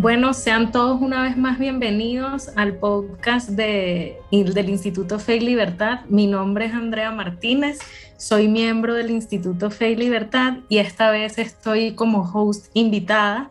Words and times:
Bueno, 0.00 0.32
sean 0.32 0.70
todos 0.70 1.02
una 1.02 1.22
vez 1.22 1.36
más 1.36 1.58
bienvenidos 1.58 2.50
al 2.54 2.76
podcast 2.76 3.48
de, 3.48 4.16
del 4.30 4.68
Instituto 4.68 5.18
Fe 5.18 5.38
y 5.38 5.40
Libertad. 5.40 6.04
Mi 6.08 6.28
nombre 6.28 6.66
es 6.66 6.72
Andrea 6.72 7.10
Martínez, 7.10 7.80
soy 8.16 8.46
miembro 8.46 8.94
del 8.94 9.10
Instituto 9.10 9.72
Fe 9.72 9.90
y 9.90 9.96
Libertad 9.96 10.58
y 10.68 10.78
esta 10.78 11.10
vez 11.10 11.36
estoy 11.38 11.96
como 11.96 12.22
host 12.32 12.70
invitada 12.74 13.50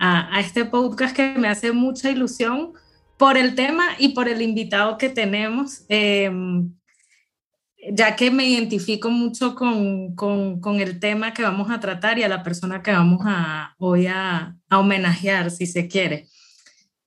a, 0.00 0.40
este 0.40 0.64
podcast 0.64 1.14
que 1.14 1.38
me 1.38 1.46
hace 1.46 1.70
mucha 1.70 2.10
ilusión 2.10 2.72
por 3.16 3.36
el 3.36 3.54
tema 3.54 3.90
y 3.96 4.08
por 4.08 4.28
el 4.28 4.42
invitado 4.42 4.98
que 4.98 5.08
tenemos. 5.08 5.84
Em, 5.88 6.72
ya 7.92 8.16
que 8.16 8.30
me 8.30 8.46
identifico 8.46 9.10
mucho 9.10 9.54
con, 9.54 10.14
con, 10.14 10.80
el 10.80 11.00
tema 11.00 11.32
que 11.32 11.42
vamos 11.42 11.70
a 11.70 11.80
tratar 11.80 12.18
y 12.18 12.22
a 12.22 12.28
la 12.28 12.42
persona 12.42 12.82
que 12.82 12.92
vamos 12.92 13.20
a, 13.24 13.74
hoy 13.78 14.06
a, 14.06 14.56
homenajear, 14.70 15.50
si 15.50 15.66
se 15.66 15.88
quiere. 15.88 16.28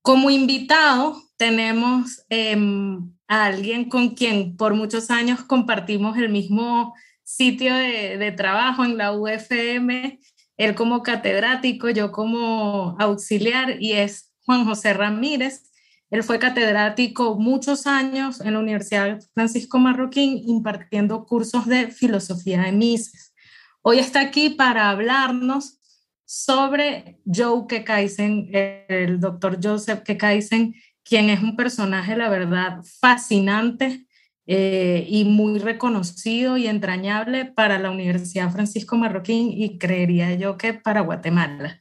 Como 0.01 0.29
invitado 0.29 1.21
tenemos 1.37 2.23
em, 2.29 3.11
a 3.27 3.45
alguien 3.45 3.89
con 3.89 4.09
quien 4.09 4.55
por 4.55 4.73
muchos 4.73 5.09
años 5.09 5.41
compartimos 5.43 6.17
el 6.17 6.29
mismo 6.29 6.95
sitio 7.23 7.73
de 7.75 8.33
trabajo 8.35 8.83
en 8.83 8.97
la 8.97 9.11
UFM, 9.11 10.19
él 10.57 10.75
como 10.75 11.03
catedrático, 11.03 11.89
yo 11.89 12.11
como 12.11 12.97
auxiliar, 12.99 13.81
y 13.81 13.93
es 13.93 14.33
Juan 14.45 14.65
José 14.65 14.93
Ramírez, 14.93 15.68
él 16.09 16.23
fue 16.23 16.39
catedrático 16.39 17.35
muchos 17.35 17.85
años 17.85 18.41
en 18.41 18.53
la 18.53 18.59
Universidad 18.59 19.19
Francisco 19.33 19.77
Marroquín 19.77 20.41
impartiendo 20.45 21.25
cursos 21.25 21.67
de 21.67 21.87
filosofía 21.87 22.63
de 22.63 22.71
Mises. 22.71 23.33
Hoy 23.81 23.99
está 23.99 24.21
aquí 24.21 24.49
para 24.49 24.89
hablarnos 24.89 25.79
sobre 26.25 27.19
Joe 27.25 27.65
Kekaisen, 27.67 28.49
el 28.87 29.19
doctor 29.19 29.59
Joseph 29.61 30.01
Kekaisen, 30.03 30.75
quien 31.03 31.29
es 31.29 31.41
un 31.41 31.55
personaje, 31.55 32.15
la 32.15 32.29
verdad, 32.29 32.81
fascinante 32.99 34.05
eh, 34.45 35.05
y 35.07 35.25
muy 35.25 35.59
reconocido 35.59 36.57
y 36.57 36.67
entrañable 36.67 37.45
para 37.45 37.77
la 37.77 37.91
Universidad 37.91 38.51
Francisco 38.51 38.97
Marroquín 38.97 39.51
y 39.51 39.77
creería 39.77 40.33
yo 40.35 40.57
que 40.57 40.73
para 40.73 41.01
Guatemala. 41.01 41.79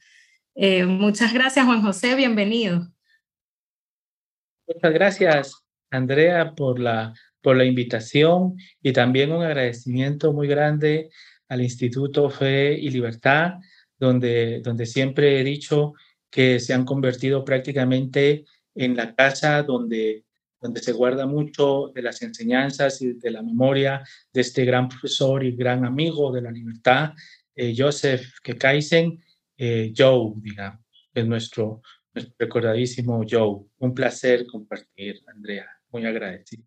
Eh, 0.53 0.85
muchas 0.85 1.33
gracias, 1.33 1.65
Juan 1.65 1.81
José, 1.81 2.13
bienvenido. 2.15 2.87
Muchas 4.71 4.93
gracias, 4.93 5.65
Andrea, 5.89 6.53
por 6.53 6.79
la, 6.79 7.15
por 7.41 7.57
la 7.57 7.65
invitación 7.65 8.55
y 8.83 8.93
también 8.93 9.31
un 9.31 9.41
agradecimiento 9.41 10.31
muy 10.31 10.47
grande 10.47 11.09
al 11.47 11.61
Instituto 11.63 12.29
Fe 12.29 12.77
y 12.77 12.91
Libertad, 12.91 13.53
donde, 13.97 14.61
donde 14.61 14.85
siempre 14.85 15.39
he 15.39 15.43
dicho 15.43 15.93
que 16.29 16.59
se 16.59 16.75
han 16.75 16.85
convertido 16.85 17.43
prácticamente 17.43 18.45
en 18.75 18.95
la 18.95 19.15
casa 19.15 19.63
donde, 19.63 20.25
donde 20.61 20.81
se 20.83 20.91
guarda 20.91 21.25
mucho 21.25 21.91
de 21.95 22.03
las 22.03 22.21
enseñanzas 22.21 23.01
y 23.01 23.13
de 23.13 23.31
la 23.31 23.41
memoria 23.41 24.03
de 24.31 24.41
este 24.41 24.65
gran 24.65 24.87
profesor 24.87 25.43
y 25.43 25.55
gran 25.55 25.83
amigo 25.83 26.31
de 26.31 26.43
la 26.43 26.51
libertad, 26.51 27.13
eh, 27.55 27.73
Joseph 27.75 28.35
Kekaisen, 28.43 29.19
eh, 29.57 29.91
Joe, 29.97 30.33
digamos, 30.35 30.79
es 31.11 31.25
nuestro, 31.25 31.81
recordadísimo 32.37 33.23
Joe. 33.29 33.61
Un 33.77 33.93
placer 33.93 34.45
compartir, 34.47 35.21
Andrea. 35.27 35.67
Muy 35.91 36.05
agradecido. 36.05 36.63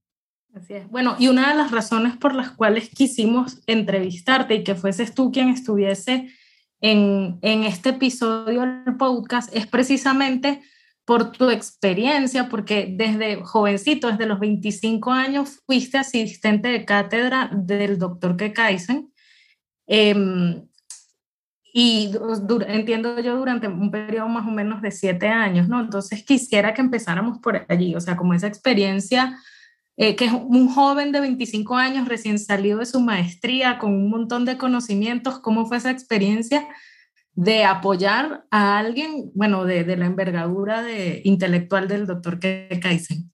Así 0.55 0.75
es. 0.75 0.89
Bueno, 0.89 1.17
y 1.19 1.29
una 1.29 1.51
de 1.51 1.57
las 1.57 1.71
razones 1.71 2.17
por 2.17 2.35
las 2.35 2.51
cuales 2.51 2.91
quisimos 2.91 3.63
entrevistarte 3.67 4.55
y 4.55 4.65
que 4.65 4.75
fueses 4.75 5.15
tú 5.15 5.33
quien 5.33 5.49
estuviese 5.49 6.29
en, 6.81 7.39
en 7.43 7.65
este 7.65 7.91
episodio 7.91 8.61
del 8.61 8.97
podcast 8.97 9.55
es 9.55 9.67
precisamente 9.67 10.61
por 11.05 11.33
tu 11.33 11.51
experiencia, 11.51 12.49
porque 12.49 12.87
desde 12.91 13.43
jovencito, 13.43 14.09
desde 14.09 14.27
los 14.27 14.39
25 14.39 15.11
años, 15.11 15.61
fuiste 15.67 15.99
asistente 15.99 16.69
de 16.69 16.85
cátedra 16.85 17.51
del 17.53 17.99
doctor 17.99 18.37
Kekaisen. 18.37 19.13
Eh, 19.87 20.15
y 21.75 22.13
entiendo 22.69 23.19
yo 23.21 23.37
durante 23.37 23.67
un 23.67 23.91
periodo 23.91 24.29
más 24.29 24.47
o 24.47 24.51
menos 24.51 24.83
de 24.83 24.91
siete 24.91 25.29
años, 25.29 25.69
¿no? 25.69 25.81
Entonces 25.81 26.23
quisiera 26.23 26.75
que 26.75 26.83
empezáramos 26.83 27.39
por 27.39 27.65
allí, 27.69 27.95
o 27.95 28.01
sea, 28.01 28.15
como 28.17 28.35
esa 28.35 28.47
experiencia, 28.47 29.39
eh, 29.97 30.15
que 30.15 30.27
es 30.27 30.33
un 30.33 30.69
joven 30.69 31.13
de 31.13 31.21
25 31.21 31.77
años 31.77 32.09
recién 32.09 32.39
salido 32.39 32.81
de 32.81 32.87
su 32.87 33.01
maestría 33.01 33.79
con 33.79 33.95
un 33.95 34.11
montón 34.11 34.45
de 34.45 34.59
conocimientos, 34.59 35.39
¿cómo 35.41 35.65
fue 35.65 35.79
esa 35.79 35.91
experiencia 35.91 36.69
de 37.35 37.65
apoyar 37.65 38.45
a 38.51 38.79
alguien, 38.79 39.31
bueno, 39.35 39.65
de, 39.65 39.97
la 39.97 40.05
envergadura 40.05 40.83
de, 40.83 41.23
intelectual 41.25 41.89
del 41.89 42.07
doctor 42.07 42.39
Kekaisen? 42.39 43.33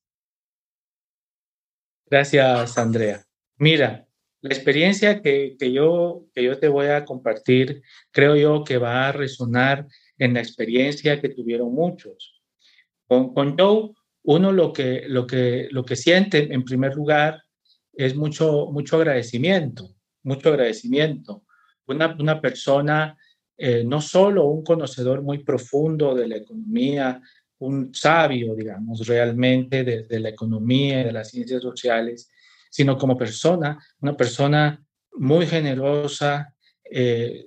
Gracias, 2.07 2.79
Andrea. 2.79 3.25
Mira, 3.57 4.08
la 4.41 4.55
experiencia 4.55 5.21
que, 5.21 5.57
que, 5.59 5.73
yo, 5.73 6.27
que 6.33 6.45
yo 6.45 6.59
te 6.59 6.69
voy 6.69 6.87
a 6.87 7.05
compartir, 7.05 7.83
creo 8.11 8.37
yo 8.37 8.65
que 8.65 8.79
va 8.79 9.09
a 9.09 9.13
resonar 9.13 9.87
en 10.19 10.35
la 10.35 10.41
experiencia 10.41 11.21
que 11.21 11.29
tuvieron 11.29 11.75
muchos. 11.75 12.41
Con, 13.07 13.35
con 13.35 13.59
Joe, 13.59 13.91
uno 14.25 14.53
lo 14.53 14.73
que, 14.73 15.05
lo, 15.09 15.27
que, 15.27 15.69
lo 15.71 15.85
que 15.85 15.97
siente 15.97 16.53
en 16.53 16.65
primer 16.65 16.95
lugar 16.95 17.43
es 17.95 18.15
mucho, 18.15 18.67
mucho 18.71 18.97
agradecimiento, 18.97 19.95
mucho 20.23 20.51
agradecimiento. 20.51 21.45
Una, 21.87 22.15
una 22.19 22.41
persona, 22.41 23.17
eh, 23.57 23.83
no 23.85 24.01
solo 24.01 24.47
un 24.47 24.63
conocedor 24.63 25.23
muy 25.23 25.39
profundo 25.39 26.15
de 26.15 26.29
la 26.29 26.37
economía, 26.37 27.21
un 27.61 27.93
sabio, 27.93 28.55
digamos, 28.55 29.05
realmente 29.07 29.83
de, 29.83 30.05
de 30.05 30.21
la 30.21 30.29
economía 30.29 31.01
y 31.01 31.05
de 31.05 31.13
las 31.13 31.31
ciencias 31.31 31.63
sociales, 31.63 32.31
sino 32.71 32.97
como 32.97 33.17
persona, 33.17 33.79
una 34.01 34.17
persona 34.17 34.83
muy 35.13 35.47
generosa, 35.47 36.55
eh, 36.91 37.47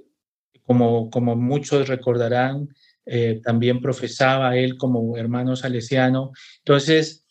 como, 0.63 1.09
como 1.09 1.35
muchos 1.35 1.87
recordarán, 1.87 2.69
eh, 3.05 3.41
también 3.43 3.81
profesaba 3.81 4.55
él 4.55 4.77
como 4.77 5.17
hermano 5.17 5.55
salesiano. 5.55 6.31
Entonces, 6.59 7.25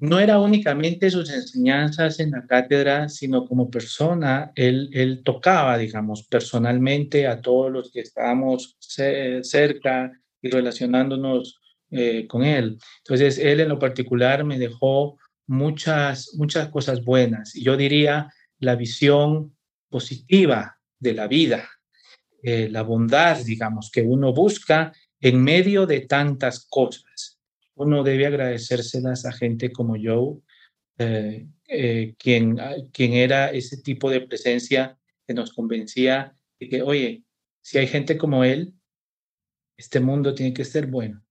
no 0.00 0.18
era 0.18 0.40
únicamente 0.40 1.10
sus 1.10 1.30
enseñanzas 1.30 2.20
en 2.20 2.30
la 2.30 2.46
cátedra, 2.46 3.08
sino 3.08 3.46
como 3.46 3.70
persona, 3.70 4.50
él, 4.54 4.88
él 4.92 5.22
tocaba, 5.22 5.76
digamos, 5.76 6.26
personalmente 6.26 7.26
a 7.26 7.40
todos 7.40 7.70
los 7.70 7.92
que 7.92 8.00
estábamos 8.00 8.76
cerca 8.80 10.10
y 10.40 10.50
relacionándonos 10.50 11.60
eh, 11.90 12.26
con 12.26 12.44
él. 12.44 12.78
Entonces, 12.98 13.38
él 13.38 13.60
en 13.60 13.68
lo 13.68 13.78
particular 13.78 14.44
me 14.44 14.58
dejó 14.58 15.18
muchas, 15.50 16.32
muchas 16.34 16.68
cosas 16.68 17.04
buenas. 17.04 17.56
Y 17.56 17.64
yo 17.64 17.76
diría 17.76 18.32
la 18.60 18.76
visión 18.76 19.56
positiva 19.88 20.78
de 21.00 21.12
la 21.12 21.26
vida, 21.26 21.68
eh, 22.42 22.68
la 22.70 22.82
bondad, 22.82 23.36
digamos, 23.44 23.90
que 23.90 24.02
uno 24.02 24.32
busca 24.32 24.92
en 25.20 25.42
medio 25.42 25.86
de 25.86 26.02
tantas 26.02 26.66
cosas. 26.66 27.40
Uno 27.74 28.04
debe 28.04 28.26
agradecérselas 28.26 29.26
a 29.26 29.32
gente 29.32 29.72
como 29.72 29.96
yo, 29.96 30.40
eh, 30.98 31.48
eh, 31.66 32.14
quien, 32.16 32.56
quien 32.92 33.14
era 33.14 33.50
ese 33.50 33.78
tipo 33.78 34.08
de 34.08 34.20
presencia 34.20 34.96
que 35.26 35.34
nos 35.34 35.52
convencía 35.52 36.36
de 36.60 36.68
que, 36.68 36.82
oye, 36.82 37.24
si 37.60 37.78
hay 37.78 37.88
gente 37.88 38.16
como 38.16 38.44
él, 38.44 38.72
este 39.76 39.98
mundo 39.98 40.32
tiene 40.32 40.54
que 40.54 40.64
ser 40.64 40.86
bueno. 40.86 41.24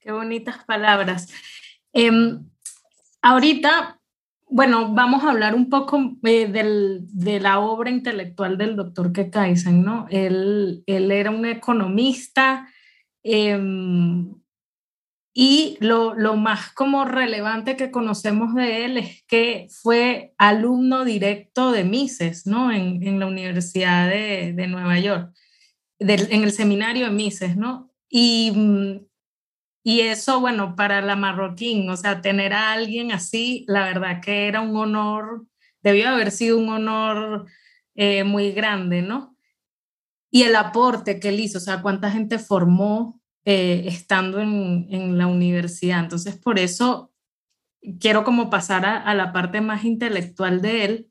Qué 0.00 0.10
bonitas 0.10 0.64
palabras. 0.64 1.28
Em, 1.92 2.48
ahorita, 3.22 4.00
bueno, 4.48 4.92
vamos 4.94 5.24
a 5.24 5.30
hablar 5.30 5.54
un 5.54 5.68
poco 5.68 6.16
eh, 6.24 6.46
del, 6.48 7.00
de 7.08 7.40
la 7.40 7.60
obra 7.60 7.90
intelectual 7.90 8.58
del 8.58 8.76
doctor 8.76 9.12
Kekaisen, 9.12 9.82
¿no? 9.82 10.06
Él, 10.10 10.82
él 10.86 11.10
era 11.10 11.30
un 11.30 11.46
economista 11.46 12.68
em, 13.22 14.34
y 15.32 15.76
lo, 15.80 16.14
lo, 16.14 16.36
más 16.36 16.72
como 16.72 17.04
relevante 17.04 17.76
que 17.76 17.90
conocemos 17.90 18.54
de 18.54 18.84
él 18.84 18.96
es 18.96 19.22
que 19.28 19.68
fue 19.70 20.34
alumno 20.38 21.04
directo 21.04 21.70
de 21.72 21.84
Mises, 21.84 22.46
¿no? 22.46 22.72
En, 22.72 23.18
la 23.20 23.26
Universidad 23.26 24.08
de, 24.08 24.52
de 24.54 24.66
Nueva 24.66 24.98
York, 24.98 25.32
en 25.98 26.42
el 26.42 26.52
seminario 26.52 27.06
de 27.06 27.12
Mises, 27.12 27.56
¿no? 27.56 27.90
Y 28.08 28.52
mm, 28.54 29.09
y 29.82 30.00
eso, 30.00 30.40
bueno, 30.40 30.76
para 30.76 31.00
la 31.00 31.16
marroquín, 31.16 31.88
o 31.88 31.96
sea, 31.96 32.20
tener 32.20 32.52
a 32.52 32.72
alguien 32.72 33.12
así, 33.12 33.64
la 33.68 33.84
verdad 33.84 34.20
que 34.20 34.46
era 34.46 34.60
un 34.60 34.76
honor 34.76 35.46
debió 35.82 36.08
haber 36.08 36.30
sido 36.30 36.58
un 36.58 36.68
honor 36.68 37.46
eh, 37.94 38.24
muy 38.24 38.52
grande, 38.52 39.02
¿no? 39.02 39.36
Y 40.30 40.42
el 40.42 40.54
aporte 40.56 41.18
que 41.18 41.30
él 41.30 41.40
hizo, 41.40 41.58
o 41.58 41.60
sea, 41.60 41.82
cuánta 41.82 42.10
gente 42.10 42.38
formó 42.38 43.20
eh, 43.44 43.84
estando 43.86 44.40
en, 44.40 44.86
en, 44.90 45.18
la 45.18 45.26
universidad. 45.26 46.00
Entonces, 46.00 46.36
por 46.36 46.58
eso 46.58 47.12
quiero 47.98 48.22
como 48.22 48.50
pasar 48.50 48.84
a, 48.86 49.12
la 49.14 49.32
parte 49.32 49.60
más 49.60 49.84
intelectual 49.84 50.60
de 50.60 50.84
él. 50.84 51.10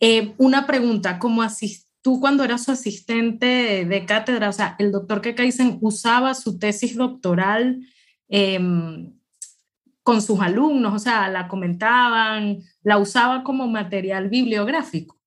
Eh, 0.00 0.34
una 0.38 0.66
pregunta, 0.66 1.18
como 1.20 1.42
tú 2.02 2.20
cuando 2.20 2.44
eras 2.44 2.64
su 2.64 2.72
asistente 2.72 3.84
de, 3.84 4.06
cátedra, 4.06 4.48
o 4.48 4.52
sea, 4.52 4.76
el 4.78 4.90
doctor 4.90 5.20
Kekaisen 5.20 5.78
usaba 5.80 6.34
su 6.34 6.58
tesis 6.58 6.96
doctoral 6.96 7.80
em, 8.28 9.12
con 10.02 10.20
sus 10.20 10.40
alumnos, 10.40 10.94
o 10.94 10.98
sea, 10.98 11.28
la 11.28 11.48
comentaban, 11.48 12.58
la 12.82 12.98
usaba 12.98 13.44
como 13.44 13.68
material 13.68 14.28
bibliográfico. 14.28 15.18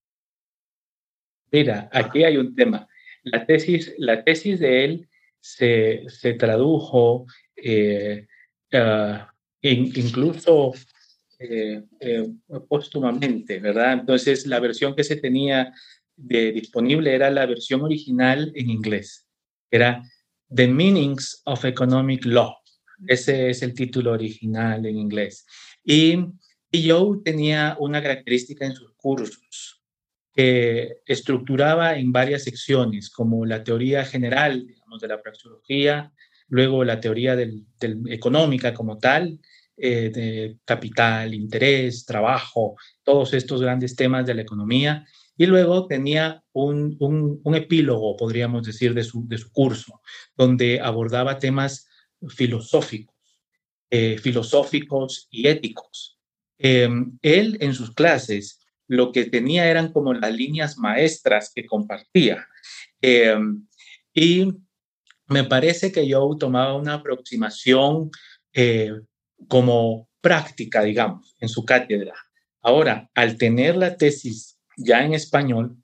Mira, 1.52 1.90
aquí 1.94 2.24
hay 2.24 2.38
un 2.38 2.54
tema. 2.54 2.88
La 3.24 3.46
tesis, 3.46 3.94
la 3.98 4.24
tesis 4.24 4.60
de 4.60 4.84
él 4.84 5.10
se, 5.40 6.04
se 6.10 6.34
tradujo 6.34 7.26
eh, 7.56 8.28
ah, 8.74 9.32
incluso 9.62 10.74
eh, 11.40 11.84
eh, 12.00 12.30
póstumamente, 12.68 13.60
¿verdad? 13.60 13.94
Entonces, 13.94 14.46
la 14.48 14.60
versión 14.60 14.96
que 14.96 15.04
se 15.04 15.16
tenía 15.16 15.74
de, 16.16 16.52
disponible 16.52 17.14
era 17.14 17.30
la 17.30 17.46
versión 17.46 17.82
original 17.82 18.52
en 18.56 18.70
inglés. 18.70 19.28
Era 19.70 20.04
The 20.54 20.68
Meanings 20.68 21.42
of 21.46 21.66
Economic 21.66 22.26
Law. 22.26 22.56
Ese 23.08 23.50
es 23.50 23.62
el 23.62 23.74
título 23.74 24.12
original 24.12 24.86
en 24.86 24.98
inglés. 24.98 25.46
Y, 25.84 26.18
y 26.72 26.90
Joe 26.90 27.20
tenía 27.24 27.76
una 27.80 28.02
característica 28.02 28.66
en 28.66 28.74
sus 28.74 28.94
cursos 28.96 29.84
que 30.34 30.98
estructuraba 31.06 31.98
en 31.98 32.12
varias 32.12 32.44
secciones, 32.44 33.10
como 33.10 33.46
la 33.46 33.64
teoría 33.64 34.04
general, 34.04 34.68
digamos, 34.68 35.00
de 35.00 35.08
la 35.08 35.22
praxeología, 35.22 36.12
luego 36.50 36.84
la 36.84 37.00
teoría 37.00 37.36
del, 37.36 37.66
económica 38.10 38.74
como 38.74 38.98
tal, 38.98 39.40
eh, 39.78 40.10
de 40.14 40.58
capital, 40.66 41.34
interés, 41.34 42.06
trabajo, 42.06 42.76
todos 43.04 43.34
estos 43.34 43.62
grandes 43.62 43.96
temas 43.96 44.26
de 44.26 44.34
la 44.34 44.42
economía, 44.42 45.06
y 45.38 45.46
luego 45.46 45.88
tenía 45.88 46.44
un, 46.54 46.96
un, 47.44 47.56
epílogo, 47.56 48.16
podríamos 48.16 48.66
decir, 48.66 48.94
de 48.94 49.04
su, 49.04 49.28
de 49.28 49.38
su, 49.38 49.52
curso, 49.52 50.02
donde 50.36 50.80
abordaba 50.80 51.40
temas 51.40 51.88
filosóficos, 52.30 53.16
eh, 53.90 54.18
filosóficos 54.18 55.28
y 55.30 55.48
éticos. 55.48 56.18
Em, 56.58 57.18
él 57.22 57.58
en 57.60 57.74
sus 57.74 57.94
clases 57.94 58.60
lo 58.88 59.12
que 59.12 59.26
tenía 59.26 59.70
eran 59.70 59.92
como 59.92 60.14
las 60.14 60.34
líneas 60.34 60.78
maestras 60.78 61.52
que 61.54 61.66
compartía. 61.66 62.48
Em, 63.02 63.68
y 64.14 64.54
me 65.28 65.44
parece 65.44 65.92
que 65.92 66.08
yo 66.08 66.36
tomaba 66.40 66.76
una 66.76 66.96
aproximación 66.96 68.10
eh, 68.54 68.92
como 69.50 70.08
práctica, 70.22 70.82
digamos, 70.82 71.36
en 71.40 71.50
su 71.50 71.66
cátedra. 71.66 72.14
Ahora, 72.62 73.10
al 73.14 73.38
tener 73.38 73.76
la 73.76 73.98
tesis 73.98 74.55
ya 74.78 75.04
en 75.04 75.14
español, 75.14 75.78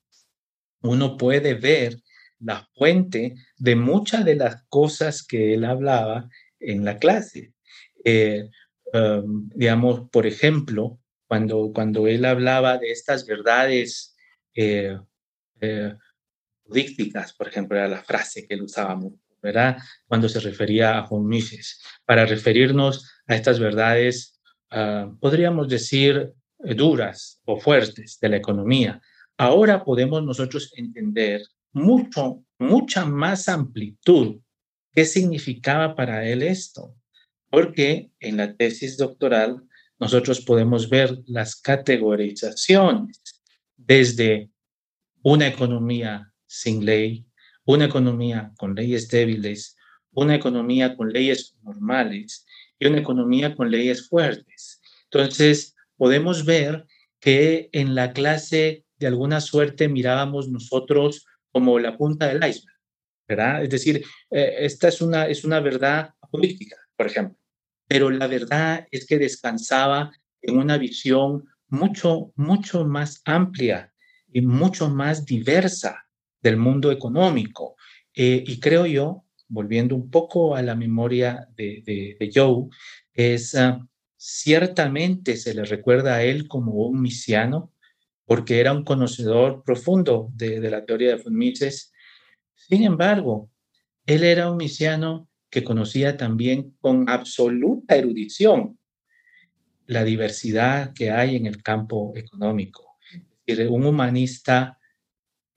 uno 0.82 1.18
puede 1.18 1.54
ver 1.54 1.98
la 2.40 2.68
fuente 2.74 3.36
de 3.58 3.76
muchas 3.76 4.26
de 4.26 4.36
las 4.36 4.64
cosas 4.68 5.24
que 5.24 5.54
él 5.54 5.64
hablaba 5.64 6.30
en 6.60 6.84
la 6.84 6.98
clase. 6.98 7.54
Eh, 8.04 8.50
em, 8.94 9.50
digamos, 9.50 10.10
por 10.10 10.26
ejemplo, 10.26 11.00
cuando, 11.28 11.72
cuando 11.74 12.08
él 12.08 12.26
hablaba 12.26 12.78
de 12.78 12.92
estas 12.92 13.26
verdades 13.26 14.16
eh, 14.56 14.98
eh 15.62 15.94
por 17.38 17.48
ejemplo, 17.48 17.78
era 17.78 17.88
la 17.88 18.04
frase 18.04 18.48
que 18.48 18.54
él 18.54 18.62
usaba 18.62 18.98
¿verdad? 19.42 19.78
Cuando 20.08 20.30
se 20.30 20.40
refería 20.40 20.98
a 20.98 21.08
von 21.08 21.28
Mises, 21.28 21.82
para 22.06 22.26
referirnos 22.26 23.10
a 23.28 23.36
estas 23.36 23.60
verdades, 23.60 24.40
ah, 24.70 25.12
podríamos 25.20 25.68
decir, 25.68 26.34
duras 26.64 27.42
o 27.46 27.60
fuertes 27.60 28.20
de 28.20 28.30
la 28.30 28.38
economía. 28.38 29.02
Ahora 29.38 29.84
podemos 29.84 30.24
nosotros 30.24 30.72
entender 30.76 31.42
mucho, 31.74 32.44
mucha 32.60 33.06
más 33.06 33.48
amplitud 33.50 34.40
qué 34.94 35.06
significaba 35.06 35.96
para 35.96 36.28
él 36.28 36.44
esto, 36.44 36.96
porque 37.50 38.12
en 38.20 38.38
la 38.38 38.56
tesis 38.56 38.98
doctoral 38.98 39.64
nosotros 40.00 40.42
podemos 40.42 40.90
ver 40.90 41.18
las 41.28 41.56
categorizaciones 41.56 43.22
desde 43.78 44.50
una 45.24 45.48
economía 45.48 46.32
sin 46.46 46.86
ley, 46.86 47.26
una 47.66 47.86
economía 47.86 48.52
con 48.58 48.76
leyes 48.76 49.08
débiles, 49.10 49.78
una 50.12 50.36
economía 50.36 50.96
con 50.98 51.12
leyes 51.12 51.56
normales 51.64 52.46
y 52.80 52.88
una 52.88 52.98
economía 53.00 53.56
con 53.56 53.72
leyes 53.72 54.08
fuertes. 54.10 54.82
Entonces, 55.06 55.76
podemos 56.02 56.46
ver 56.46 56.86
que 57.20 57.70
en 57.72 57.94
la 57.94 58.14
clase 58.14 58.86
de 58.98 59.08
alguna 59.08 59.42
suerte 59.42 59.88
mirábamos 59.88 60.50
nosotros 60.50 61.28
como 61.52 61.78
la 61.78 61.96
punta 61.96 62.28
del 62.28 62.38
iceberg, 62.38 62.80
¿verdad? 63.28 63.64
Es 63.64 63.70
decir, 63.70 64.04
eh, 64.32 64.56
esta 64.60 64.88
es 64.88 65.02
una, 65.02 65.28
es 65.28 65.44
una 65.44 65.60
verdad 65.60 66.16
política, 66.32 66.78
por 66.96 67.06
ejemplo 67.08 67.42
pero 67.92 68.10
la 68.10 68.28
verdad 68.28 68.88
es 68.90 69.06
que 69.06 69.18
descansaba 69.18 70.14
en 70.42 70.58
una 70.58 70.78
visión 70.78 71.44
mucho, 71.68 72.32
mucho 72.38 72.86
más 72.86 73.22
amplia 73.26 73.92
y 74.32 74.40
mucho 74.40 74.90
más 74.90 75.26
diversa 75.26 76.08
del 76.42 76.56
mundo 76.56 76.90
económico. 76.90 77.76
Eh, 78.16 78.46
y 78.48 78.62
creo 78.62 78.86
yo, 78.86 79.26
volviendo 79.50 79.94
un 79.98 80.10
poco 80.10 80.56
a 80.56 80.62
la 80.62 80.74
memoria 80.74 81.50
de, 81.58 82.16
de, 82.18 82.32
Joe, 82.34 82.70
es 83.14 83.56
ah, 83.56 83.86
ciertamente 84.24 85.36
se 85.36 85.56
le 85.56 85.66
recuerda 85.66 86.18
a 86.18 86.24
él 86.24 86.48
como 86.48 86.74
un 86.74 87.02
misiano, 87.02 87.74
porque 88.26 88.60
era 88.60 88.72
un 88.72 88.84
conocedor 88.84 89.64
profundo 89.64 90.30
de, 90.36 90.60
la 90.70 90.86
teoría 90.86 91.16
de 91.16 91.24
von 91.24 91.36
Mises. 91.36 91.92
Sin 92.54 92.84
embargo, 92.84 93.50
él 94.06 94.24
era 94.24 94.52
un 94.52 94.58
misiano 94.58 95.28
que 95.50 95.64
conocía 95.64 96.18
también 96.18 96.78
con 96.80 97.10
absoluta 97.10 97.96
erudición 97.96 98.78
la 99.88 100.04
diversidad 100.04 100.94
que 100.94 101.10
hay 101.10 101.36
en 101.36 101.48
el 101.48 101.64
campo 101.64 102.14
económico. 102.16 103.00
Un 103.48 103.88
humanista 103.88 104.78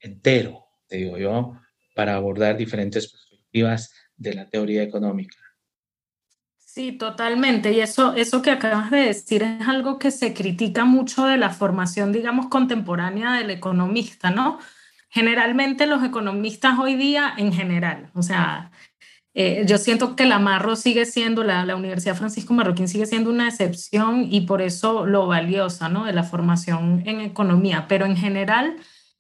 entero, 0.01 0.65
te 0.89 0.97
digo 0.97 1.19
yo, 1.19 1.53
para 1.95 2.17
abordar 2.17 2.57
diferentes 2.57 3.13
perspectivas 3.13 3.93
de 4.17 4.33
la 4.33 4.49
teoría 4.49 4.83
económica. 4.83 5.44
Sí, 6.75 6.91
totalmente. 6.91 7.73
Y 7.73 7.79
eso, 7.79 8.15
eso 8.15 8.43
que 8.43 8.51
acabas 8.51 8.91
de 8.91 8.99
decir 8.99 9.45
es 9.45 9.69
algo 9.69 9.97
que 10.01 10.11
se 10.11 10.35
critica 10.35 10.85
mucho 10.85 11.25
de 11.25 11.37
la 11.37 11.51
formación, 11.51 12.11
digamos, 12.11 12.49
contemporánea 12.49 13.35
del 13.35 13.51
economista, 13.51 14.31
¿no? 14.31 14.59
Generalmente 15.09 15.87
los 15.87 16.03
economistas 16.03 16.77
hoy 16.81 16.97
día, 16.97 17.33
en 17.37 17.53
general, 17.53 18.11
o 18.15 18.23
sea, 18.25 18.73
eh, 19.35 19.63
yo 19.69 19.79
siento 19.79 20.17
que 20.17 20.27
la 20.27 20.41
Marro 20.41 20.75
sigue 20.75 21.07
siendo, 21.07 21.45
la, 21.45 21.65
la, 21.65 21.77
Universidad 21.77 22.17
Francisco 22.17 22.55
Marroquín 22.55 22.89
sigue 22.89 23.07
siendo 23.07 23.31
una 23.31 23.49
excepción 23.49 24.27
y 24.29 24.41
por 24.41 24.61
eso 24.61 25.07
lo 25.07 25.29
valiosa 25.29 25.89
¿no? 25.89 26.05
de 26.07 26.13
la 26.13 26.25
formación 26.25 27.05
en 27.07 27.21
economía, 27.21 27.87
pero 27.87 28.05
en 28.05 28.17
general 28.17 28.79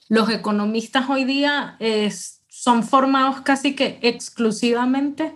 los 0.09 0.29
economistas 0.29 1.09
hoy 1.09 1.25
día 1.25 1.77
es, 1.79 2.43
son 2.49 2.83
formados 2.83 3.43
casi 3.43 3.77
que 3.77 4.01
exclusivamente 4.03 5.33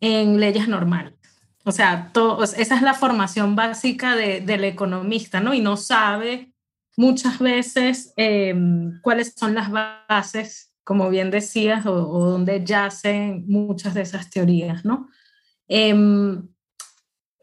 en 0.00 0.40
leyes 0.40 0.66
normales. 0.66 1.21
O 1.64 1.72
sea, 1.72 2.10
todo, 2.12 2.42
esa 2.42 2.74
es 2.74 2.82
la 2.82 2.94
formación 2.94 3.54
básica 3.54 4.16
de, 4.16 4.40
del 4.40 4.64
economista, 4.64 5.40
¿no? 5.40 5.54
Y 5.54 5.60
no 5.60 5.76
sabe 5.76 6.52
muchas 6.96 7.38
veces 7.38 8.12
eh, 8.16 8.54
cuáles 9.02 9.34
son 9.36 9.54
las 9.54 9.70
bases 9.70 10.72
como 10.84 11.10
bien 11.10 11.30
decías, 11.30 11.86
o, 11.86 11.92
donde 11.92 12.64
yacen 12.64 13.44
muchas 13.46 13.94
de 13.94 14.02
esas 14.02 14.30
teorías, 14.30 14.84
¿no? 14.84 15.08
Em, 15.68 16.48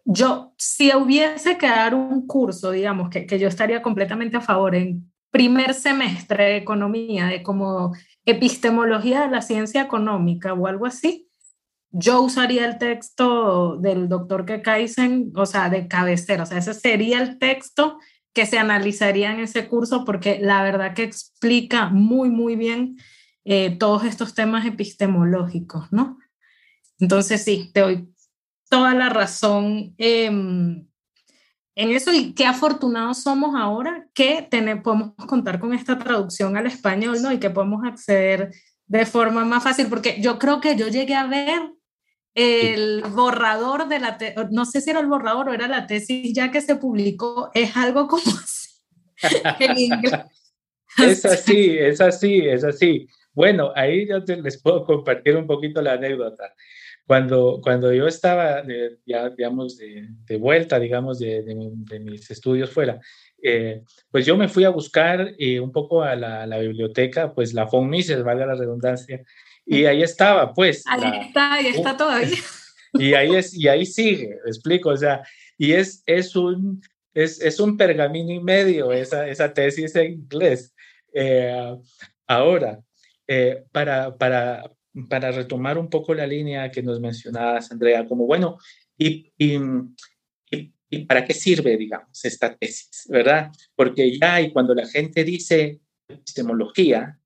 yo, 0.06 0.54
si 0.58 0.94
hubiese 0.96 1.58
que 1.58 1.68
dar 1.68 1.96
un 1.96 2.28
curso, 2.28 2.72
digamos, 2.72 3.10
que, 3.10 3.26
que 3.26 3.40
yo 3.40 3.48
estaría 3.48 3.82
completamente 3.82 4.38
a 4.38 4.42
favor 4.42 4.76
en 4.76 5.12
primer 5.32 5.74
semestre 5.74 6.44
de 6.46 6.58
economía, 6.58 7.28
de 7.28 7.44
como 7.44 7.94
epistemología 8.26 9.22
de 9.22 9.30
la 9.30 9.42
ciencia 9.42 9.82
económica 9.82 10.54
o 10.54 10.68
algo 10.68 10.86
así, 10.86 11.29
yo 11.92 12.22
usaría 12.22 12.66
el 12.66 12.78
texto 12.78 13.78
del 13.78 14.10
doctor 14.10 14.46
Kekaisen, 14.46 15.32
o 15.36 15.46
sea, 15.46 15.70
de 15.70 15.88
cabecera, 15.88 16.44
o 16.44 16.46
sea, 16.46 16.60
ese 16.60 16.74
sería 16.74 17.22
el 17.22 17.40
texto 17.40 17.98
que 18.34 18.46
se 18.46 18.60
analizaría 18.60 19.32
en 19.32 19.40
ese 19.40 19.68
curso 19.68 20.06
porque 20.06 20.40
la 20.40 20.62
verdad 20.62 20.94
que 20.94 21.04
explica 21.04 21.90
muy, 21.90 22.30
muy 22.30 22.56
bien 22.56 22.98
eh, 23.44 23.76
todos 23.78 24.04
estos 24.04 24.36
temas 24.36 24.66
epistemológicos, 24.66 25.92
¿no? 25.92 26.20
Entonces 27.00 27.44
sí, 27.44 27.72
te 27.74 27.80
doy 27.82 28.14
toda 28.70 28.94
la 28.94 29.10
razón 29.10 29.96
em, 29.98 30.88
en 31.76 31.92
eso 31.92 32.14
y 32.14 32.34
qué 32.34 32.46
afortunados 32.46 33.24
somos 33.24 33.56
ahora 33.56 34.08
que 34.14 34.48
tenemos, 34.50 34.84
podemos 34.84 35.16
contar 35.28 35.60
con 35.60 35.74
esta 35.74 35.98
traducción 35.98 36.56
al 36.56 36.68
español, 36.68 37.22
¿no? 37.22 37.32
Y 37.32 37.40
que 37.40 37.50
podemos 37.50 37.84
acceder 37.84 38.52
de 38.86 39.06
forma 39.06 39.46
más 39.46 39.64
fácil, 39.64 39.88
porque 39.88 40.22
yo 40.22 40.38
creo 40.38 40.62
que 40.62 40.76
yo 40.76 40.88
llegué 40.88 41.16
a 41.16 41.26
ver 41.26 41.79
el 42.40 43.04
borrador 43.10 43.90
de 43.90 44.00
la, 44.00 44.18
no 44.52 44.66
sé 44.66 44.80
si 44.80 44.90
era 44.90 45.02
el 45.02 45.08
borrador 45.08 45.50
o 45.50 45.54
era 45.54 45.68
la 45.68 45.88
tesis 45.88 46.34
ya 46.34 46.52
que 46.52 46.62
se 46.62 46.78
publicó, 46.78 47.52
es 47.54 47.76
algo 47.76 48.08
como 48.08 48.24
así, 48.44 48.82
en 49.60 49.78
inglés. 49.78 50.14
Es 50.98 51.24
así, 51.24 51.78
es 51.78 52.02
así, 52.02 52.48
es 52.48 52.64
así. 52.64 53.08
Bueno, 53.32 53.72
ahí 53.76 54.08
yo 54.08 54.18
les 54.18 54.62
puedo 54.62 54.84
compartir 54.84 55.38
un 55.38 55.46
poquito 55.46 55.82
la 55.82 55.94
anécdota. 55.94 56.54
Cuando, 57.06 57.60
cuando 57.64 57.94
yo 57.94 58.08
estaba, 58.08 58.64
ya, 59.06 59.30
digamos, 59.30 59.78
de, 59.78 60.08
de, 60.26 60.38
vuelta, 60.38 60.80
digamos, 60.80 61.20
de, 61.20 61.44
de, 61.44 62.00
mis 62.00 62.30
estudios 62.30 62.72
fuera, 62.72 63.00
eh, 63.42 63.84
pues 64.12 64.26
yo 64.26 64.36
me 64.36 64.50
fui 64.50 64.64
a 64.64 64.70
buscar 64.70 65.36
eh, 65.38 65.60
un 65.60 65.72
poco 65.72 66.04
a 66.04 66.16
la, 66.16 66.46
la, 66.46 66.58
biblioteca, 66.58 67.34
pues 67.34 67.54
la 67.54 67.66
von 67.66 67.90
Mises, 67.90 68.24
valga 68.24 68.46
la 68.46 68.56
redundancia, 68.56 69.24
y 69.66 69.86
ahí 69.86 70.02
estaba, 70.02 70.54
pues. 70.54 70.84
Ahí 70.88 71.28
está, 71.28 71.54
ahí 71.54 71.68
está 71.68 71.98
todavía. 71.98 72.38
Y 72.94 73.14
ahí, 73.14 73.36
es, 73.36 73.54
y 73.54 73.68
ahí 73.68 73.86
sigue, 73.86 74.38
me 74.44 74.50
explico, 74.50 74.90
o 74.90 74.98
sea, 74.98 75.22
y 75.58 75.74
es, 75.74 76.02
es, 76.08 76.36
un, 76.36 76.82
es, 77.14 77.40
es 77.40 77.60
un 77.60 77.78
pergamino 77.78 78.32
y 78.32 78.40
medio 78.40 78.92
esa, 78.92 79.28
esa 79.28 79.54
tesis 79.54 79.96
en 79.96 80.14
inglés. 80.14 80.74
Eh, 81.14 81.76
ahora, 82.26 82.80
para, 83.72 84.18
para, 84.18 84.72
para 85.08 85.32
retomar 85.32 85.78
un 85.78 85.90
poco 85.90 86.14
la 86.14 86.26
línea 86.26 86.72
que 86.72 86.82
nos 86.82 87.00
mencionabas, 87.00 87.72
Andrea, 87.72 88.08
como 88.08 88.26
bueno, 88.26 88.58
y, 88.98 89.32
y, 89.38 89.60
y, 90.90 91.06
para 91.06 91.24
qué 91.24 91.34
sirve, 91.34 91.78
digamos, 91.78 92.26
esta 92.26 92.56
tesis, 92.56 93.06
¿verdad? 93.10 93.52
Porque 93.76 94.18
ya 94.18 94.42
y 94.42 94.52
cuando 94.52 94.74
la 94.74 94.88
gente 94.88 95.24
dice 95.24 95.80
epistemología, 96.08 97.19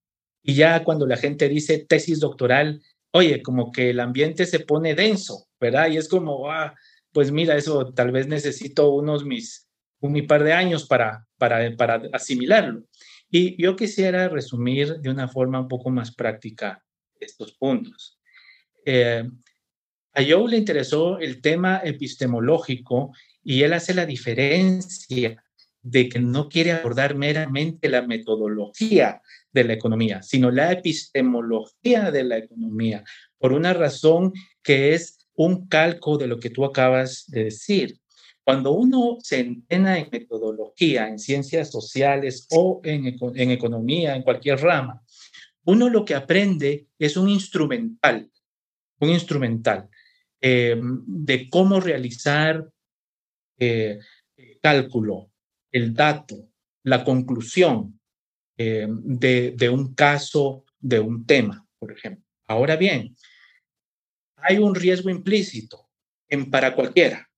y 0.44 0.56
ya 0.56 0.84
cuando 0.84 1.08
la 1.08 1.18
gente 1.18 1.48
dice 1.48 1.86
tesis 1.88 2.20
doctoral, 2.20 2.82
oye, 3.12 3.42
como 3.42 3.72
que 3.72 3.92
el 3.92 4.00
ambiente 4.02 4.46
se 4.46 4.60
pone 4.60 4.94
denso, 4.94 5.48
¿verdad? 5.60 5.90
Y 5.90 5.98
es 5.98 6.10
como, 6.10 6.52
ah, 6.52 6.76
pues 7.14 7.32
mira, 7.32 7.56
eso 7.56 7.94
tal 7.94 8.12
vez 8.12 8.28
necesito 8.28 8.92
unos 8.92 9.24
mis, 9.24 9.70
un 10.02 10.28
par 10.28 10.44
de 10.44 10.52
años 10.52 10.86
para, 10.86 11.26
para, 11.38 11.76
para 11.78 12.02
asimilarlo. 12.12 12.84
Y 13.30 13.62
yo 13.62 13.76
quisiera 13.76 14.28
resumir 14.28 14.98
de 15.00 15.10
una 15.10 15.28
forma 15.28 15.62
un 15.62 15.68
poco 15.68 15.90
más 15.90 16.14
práctica 16.14 16.84
estos 17.20 17.54
puntos. 17.54 18.20
Eh, 18.86 19.24
a 20.14 20.22
Joe 20.22 20.50
le 20.50 20.58
interesó 20.58 21.20
el 21.20 21.42
tema 21.42 21.82
epistemológico 21.84 23.14
y 23.44 23.64
él 23.64 23.74
hace 23.74 23.94
la 23.94 24.06
diferencia 24.06 25.44
de 25.82 26.10
que 26.10 26.20
no 26.20 26.50
quiere 26.50 26.74
abordar 26.74 27.16
meramente 27.16 27.90
la 27.90 28.02
metodología 28.02 29.22
de 29.53 29.63
la 29.63 29.74
economía, 29.74 30.22
sino 30.24 30.51
la 30.51 30.72
epistemología 30.72 32.12
de 32.12 32.24
la 32.24 32.38
economía, 32.38 33.03
por 33.38 33.53
una 33.53 33.74
razón 33.74 34.33
que 34.62 34.93
es 34.93 35.19
un 35.36 35.67
calco 35.67 36.17
de 36.17 36.27
lo 36.27 36.39
que 36.39 36.50
tú 36.50 36.65
acabas 36.65 37.25
de 37.27 37.45
decir. 37.45 38.00
Cuando 38.43 38.72
uno 38.72 39.17
se 39.22 39.39
entrena 39.39 39.98
en 39.98 40.10
metodología, 40.12 41.07
en 41.07 41.17
ciencias 41.17 41.72
sociales 41.72 42.48
o 42.51 42.81
en, 42.83 43.15
en 43.36 43.51
economía, 43.51 44.15
en 44.15 44.24
cualquier 44.24 44.60
rama, 44.60 45.01
uno 45.65 45.89
lo 45.89 46.03
que 46.03 46.15
aprende 46.15 46.88
es 47.00 47.15
un 47.15 47.29
instrumental, 47.29 48.29
un 49.00 49.10
instrumental 49.10 49.89
eh, 50.41 50.79
de 50.81 51.50
cómo 51.50 51.79
realizar 51.79 52.69
eh, 53.57 54.00
el 54.36 54.60
cálculo, 54.62 55.31
el 55.72 55.93
dato, 55.93 56.50
la 56.83 57.05
conclusión 57.05 58.00
eh, 58.57 58.88
de, 58.89 59.53
de 59.55 59.69
un 59.69 59.93
caso, 59.93 60.65
de 60.79 61.00
un 61.00 61.25
tema, 61.25 61.65
por 61.79 61.91
ejemplo. 61.91 62.24
Ahora 62.48 62.75
bien, 62.75 63.15
hay 64.38 64.57
un 64.57 64.75
riesgo 64.75 65.10
implícito 65.10 65.89
en 66.29 66.50
para 66.50 66.75
cualquiera, 66.75 67.29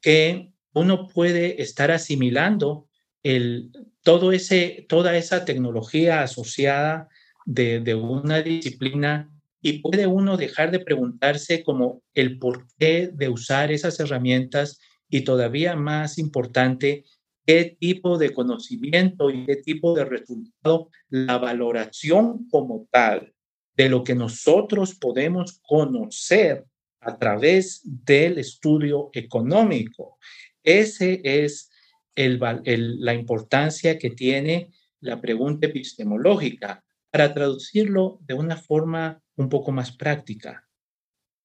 que 0.00 0.52
uno 0.74 1.08
puede 1.08 1.62
estar 1.62 1.90
asimilando 1.90 2.88
el, 3.22 3.70
todo 4.02 4.32
ese, 4.32 4.86
toda 4.88 5.16
esa 5.16 5.44
tecnología 5.44 6.22
asociada 6.22 7.08
de, 7.46 7.94
una 7.94 8.42
disciplina 8.42 9.30
y 9.60 9.80
puede 9.80 10.06
uno 10.06 10.36
dejar 10.36 10.70
de 10.70 10.80
preguntarse 10.80 11.64
como 11.64 12.02
el 12.12 12.38
porqué 12.38 13.10
de 13.12 13.28
usar 13.28 13.72
esas 13.72 13.98
herramientas 13.98 14.78
y 15.08 15.22
todavía 15.22 15.74
más 15.74 16.18
importante, 16.18 17.04
qué 17.46 17.76
tipo 17.78 18.18
de 18.18 18.32
conocimiento 18.32 19.30
y 19.30 19.44
qué 19.44 19.56
tipo 19.56 19.94
de 19.94 20.04
resultado, 20.04 20.90
la 21.08 21.38
valoración 21.38 22.48
como 22.48 22.86
tal 22.90 23.34
de 23.76 23.88
lo 23.88 24.04
que 24.04 24.14
nosotros 24.14 24.94
podemos 24.94 25.60
conocer 25.66 26.64
a 27.00 27.18
través 27.18 27.82
del 27.84 28.38
estudio 28.38 29.10
económico. 29.12 30.18
Ese 30.62 31.20
es 31.24 31.70
la 32.14 33.14
importancia 33.14 33.98
que 33.98 34.10
tiene 34.10 34.70
la 35.00 35.20
pregunta 35.20 35.66
epistemológica 35.66 36.82
para 37.10 37.34
traducirlo 37.34 38.18
de 38.22 38.34
una 38.34 38.56
forma 38.56 39.22
un 39.36 39.48
poco 39.48 39.70
más 39.70 39.94
práctica. 39.96 40.66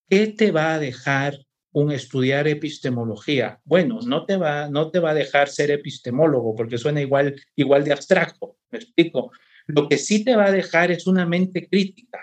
¿Qué 0.08 0.28
te 0.28 0.50
va 0.50 0.74
a 0.74 0.78
dejar 0.78 1.38
un 1.72 1.92
estudiar 1.92 2.48
epistemología? 2.48 3.60
Bueno, 3.64 4.00
no 4.04 4.24
te 4.24 4.36
va, 4.36 4.68
no 4.68 4.90
te 4.90 4.98
va 4.98 5.10
a 5.10 5.14
dejar 5.14 5.48
ser 5.48 5.70
epistemólogo 5.70 6.54
porque 6.54 6.78
suena 6.78 7.00
igual, 7.00 7.40
igual 7.56 7.84
de 7.84 7.92
abstracto, 7.92 8.58
me 8.70 8.78
explico. 8.78 9.32
Lo 9.66 9.88
que 9.88 9.98
sí 9.98 10.24
te 10.24 10.34
va 10.34 10.46
a 10.46 10.52
dejar 10.52 10.90
es 10.90 11.06
una 11.06 11.26
mente 11.26 11.68
crítica. 11.68 12.20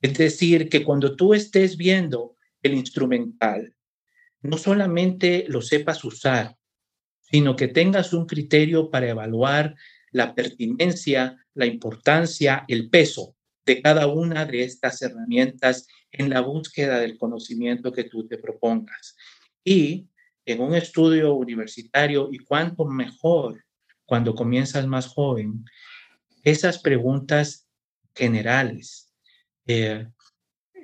Es 0.00 0.16
decir, 0.16 0.68
que 0.68 0.82
cuando 0.82 1.14
tú 1.14 1.34
estés 1.34 1.76
viendo 1.76 2.36
el 2.62 2.74
instrumental, 2.74 3.74
no 4.42 4.56
solamente 4.56 5.44
lo 5.48 5.60
sepas 5.60 6.02
usar, 6.04 6.56
sino 7.20 7.56
que 7.56 7.68
tengas 7.68 8.12
un 8.12 8.26
criterio 8.26 8.90
para 8.90 9.10
evaluar 9.10 9.76
la 10.10 10.34
pertinencia, 10.34 11.36
la 11.54 11.66
importancia, 11.66 12.64
el 12.68 12.88
peso 12.88 13.36
de 13.66 13.82
cada 13.82 14.06
una 14.06 14.46
de 14.46 14.64
estas 14.64 15.02
herramientas 15.02 15.86
en 16.12 16.30
la 16.30 16.40
búsqueda 16.40 16.98
del 17.00 17.18
conocimiento 17.18 17.92
que 17.92 18.04
tú 18.04 18.26
te 18.26 18.38
propongas. 18.38 19.16
Y 19.64 20.08
en 20.44 20.60
un 20.60 20.74
estudio 20.74 21.34
universitario, 21.34 22.28
y 22.32 22.38
cuanto 22.38 22.84
mejor 22.84 23.64
cuando 24.04 24.34
comienzas 24.34 24.86
más 24.86 25.06
joven, 25.06 25.64
esas 26.42 26.78
preguntas 26.78 27.68
generales, 28.14 29.12
eh, 29.66 30.08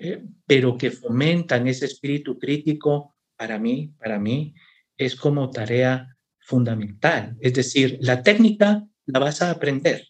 eh, 0.00 0.23
pero 0.47 0.76
que 0.76 0.90
fomentan 0.90 1.66
ese 1.66 1.87
espíritu 1.87 2.38
crítico, 2.38 3.16
para 3.37 3.59
mí, 3.59 3.92
para 3.99 4.18
mí, 4.18 4.54
es 4.97 5.16
como 5.16 5.50
tarea 5.50 6.16
fundamental. 6.38 7.37
Es 7.40 7.54
decir, 7.54 7.99
la 8.00 8.23
técnica 8.23 8.87
la 9.06 9.18
vas 9.18 9.42
a 9.42 9.50
aprender. 9.50 10.06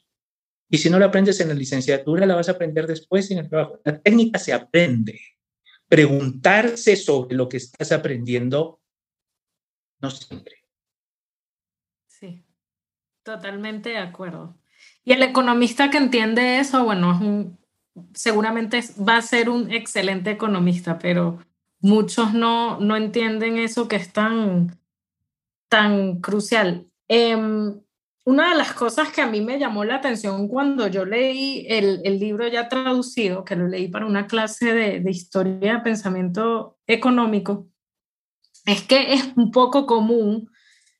Y 0.68 0.78
si 0.78 0.90
no 0.90 0.98
la 0.98 1.06
aprendes 1.06 1.40
en 1.40 1.48
la 1.48 1.54
licenciatura, 1.54 2.26
la 2.26 2.34
vas 2.34 2.48
a 2.48 2.52
aprender 2.52 2.86
después 2.86 3.30
en 3.30 3.38
el 3.38 3.48
trabajo. 3.48 3.80
La 3.84 4.00
técnica 4.00 4.38
se 4.38 4.52
aprende. 4.52 5.20
Preguntarse 5.88 6.96
sobre 6.96 7.36
lo 7.36 7.48
que 7.48 7.58
estás 7.58 7.92
aprendiendo, 7.92 8.80
no 10.00 10.10
siempre. 10.10 10.56
Sí, 12.08 12.44
totalmente 13.22 13.90
de 13.90 13.98
acuerdo. 13.98 14.58
Y 15.04 15.12
el 15.12 15.22
economista 15.22 15.90
que 15.90 15.98
entiende 15.98 16.58
eso, 16.58 16.84
bueno, 16.84 17.12
es 17.12 17.66
seguramente 18.14 18.80
va 19.08 19.18
a 19.18 19.22
ser 19.22 19.48
un 19.48 19.70
excelente 19.70 20.30
economista, 20.30 20.98
pero 20.98 21.38
muchos 21.80 22.34
no, 22.34 22.80
no 22.80 22.96
entienden 22.96 23.58
eso 23.58 23.88
que 23.88 23.96
es 23.96 24.12
tan, 24.12 24.78
tan 25.68 26.20
crucial. 26.20 26.90
Eh, 27.08 27.36
una 28.26 28.50
de 28.50 28.56
las 28.56 28.72
cosas 28.72 29.10
que 29.10 29.22
a 29.22 29.28
mí 29.28 29.40
me 29.40 29.56
llamó 29.56 29.84
la 29.84 29.96
atención 29.96 30.48
cuando 30.48 30.88
yo 30.88 31.04
leí 31.04 31.64
el, 31.68 32.00
el 32.02 32.18
libro 32.18 32.48
ya 32.48 32.68
traducido, 32.68 33.44
que 33.44 33.54
lo 33.54 33.68
leí 33.68 33.86
para 33.86 34.04
una 34.04 34.26
clase 34.26 34.74
de, 34.74 35.00
de, 35.00 35.10
historia 35.12 35.74
de 35.74 35.80
pensamiento 35.80 36.76
económico, 36.88 37.68
es 38.64 38.82
que 38.82 39.12
es 39.12 39.32
un 39.36 39.52
poco 39.52 39.86
común 39.86 40.50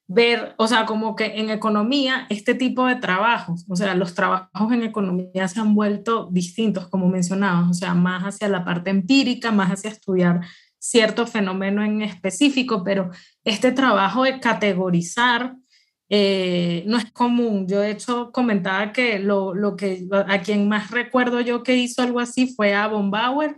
ver, 0.07 0.55
o 0.57 0.69
sea, 0.69 0.87
como 0.87 1.17
que 1.17 1.41
en 1.41 1.51
economía 1.51 2.27
este 2.31 2.55
tipo 2.55 2.87
de 2.87 2.95
trabajos, 2.95 3.67
o 3.69 3.75
sea, 3.75 3.97
los 3.97 4.15
trabajos 4.15 4.73
en 4.73 4.85
economía 4.85 5.49
se 5.49 5.59
han 5.59 5.75
vuelto 5.75 6.29
distintos, 6.31 6.87
como 6.87 7.09
mencionabas, 7.09 7.69
o 7.69 7.75
sea, 7.75 7.93
más 7.95 8.23
hacia 8.23 8.49
la 8.49 8.65
parte 8.65 8.91
empírica, 8.91 9.51
más 9.51 9.73
hacia 9.73 9.91
estudiar 9.91 10.43
cierto 10.79 11.27
fenómeno 11.27 11.83
en 11.83 12.03
específico, 12.03 12.85
pero 12.85 13.11
este 13.43 13.73
trabajo 13.73 14.23
de 14.23 14.39
categorizar 14.39 15.57
eh, 16.09 16.85
no 16.87 16.97
es 16.99 17.11
común. 17.13 17.67
Yo 17.69 17.81
de 17.81 17.91
hecho 17.91 18.31
comentaba 18.33 18.93
que 18.93 19.19
lo, 19.19 19.55
lo, 19.55 19.77
que 19.77 20.07
a 20.27 20.41
quien 20.41 20.69
más 20.69 20.91
recuerdo 20.91 21.41
yo 21.41 21.63
que 21.63 21.77
hizo 21.77 22.03
algo 22.03 22.21
así 22.21 22.55
fue 22.55 22.75
a 22.75 22.87
Von 22.87 23.11
Bauer 23.11 23.57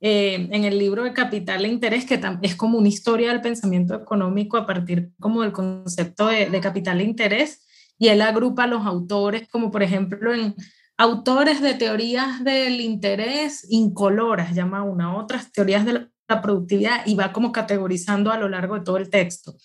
eh, 0.00 0.48
en 0.52 0.64
el 0.64 0.78
libro 0.78 1.02
de 1.02 1.12
Capital 1.12 1.64
e 1.64 1.68
Interés, 1.68 2.04
que 2.04 2.20
es 2.42 2.54
como 2.54 2.78
una 2.78 2.86
historia 2.86 3.30
del 3.30 3.40
pensamiento 3.40 3.96
económico 3.96 4.56
a 4.56 4.64
partir 4.64 5.10
como 5.18 5.42
del 5.42 5.50
concepto 5.50 6.28
de, 6.28 6.60
capital 6.60 7.00
e 7.00 7.04
interés, 7.04 7.66
y 7.98 8.06
él 8.06 8.22
agrupa 8.22 8.64
a 8.64 8.66
los 8.68 8.86
autores 8.86 9.48
como 9.48 9.72
por 9.72 9.82
ejemplo 9.82 10.32
en 10.32 10.54
autores 10.96 11.60
de 11.60 11.74
teorías 11.74 12.44
del 12.44 12.80
interés 12.80 13.66
incoloras, 13.70 14.54
llama 14.54 14.84
una, 14.84 15.16
otras 15.16 15.50
teorías 15.50 15.84
de 15.84 16.08
la 16.28 16.42
productividad 16.42 17.04
y 17.04 17.16
va 17.16 17.32
como 17.32 17.50
categorizando 17.50 18.30
a 18.30 18.38
lo 18.38 18.48
largo 18.48 18.78
de 18.78 18.84
todo 18.84 18.98
el 18.98 19.10
texto. 19.10 19.56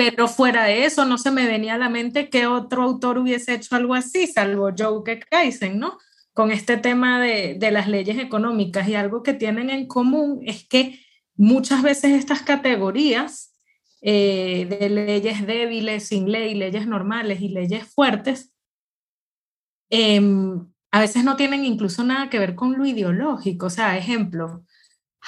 Pero 0.00 0.28
fuera 0.28 0.64
de 0.64 0.86
eso, 0.86 1.04
no 1.04 1.18
se 1.18 1.30
me 1.30 1.46
venía 1.46 1.74
a 1.74 1.78
la 1.78 1.90
mente 1.90 2.30
que 2.30 2.46
otro 2.46 2.84
autor 2.84 3.18
hubiese 3.18 3.52
hecho 3.52 3.76
algo 3.76 3.94
así, 3.94 4.26
salvo 4.26 4.70
Joe 4.74 5.02
Kaisen, 5.30 5.78
¿no? 5.78 5.98
Con 6.32 6.50
este 6.52 6.78
tema 6.78 7.20
de, 7.20 7.56
de 7.58 7.70
las 7.70 7.86
leyes 7.86 8.18
económicas 8.18 8.88
y 8.88 8.94
algo 8.94 9.22
que 9.22 9.34
tienen 9.34 9.68
en 9.68 9.86
común 9.86 10.40
es 10.46 10.66
que 10.66 10.98
muchas 11.36 11.82
veces 11.82 12.12
estas 12.12 12.40
categorías 12.40 13.54
eh, 14.00 14.66
de 14.70 14.88
leyes 14.88 15.46
débiles, 15.46 16.08
sin 16.08 16.32
ley, 16.32 16.54
leyes 16.54 16.86
normales 16.86 17.42
y 17.42 17.50
leyes 17.50 17.84
fuertes, 17.84 18.54
em, 19.90 20.66
a 20.92 21.00
veces 21.00 21.24
no 21.24 21.36
tienen 21.36 21.66
incluso 21.66 22.04
nada 22.04 22.30
que 22.30 22.38
ver 22.38 22.54
con 22.54 22.78
lo 22.78 22.86
ideológico. 22.86 23.66
O 23.66 23.70
sea, 23.70 23.98
ejemplo, 23.98 24.64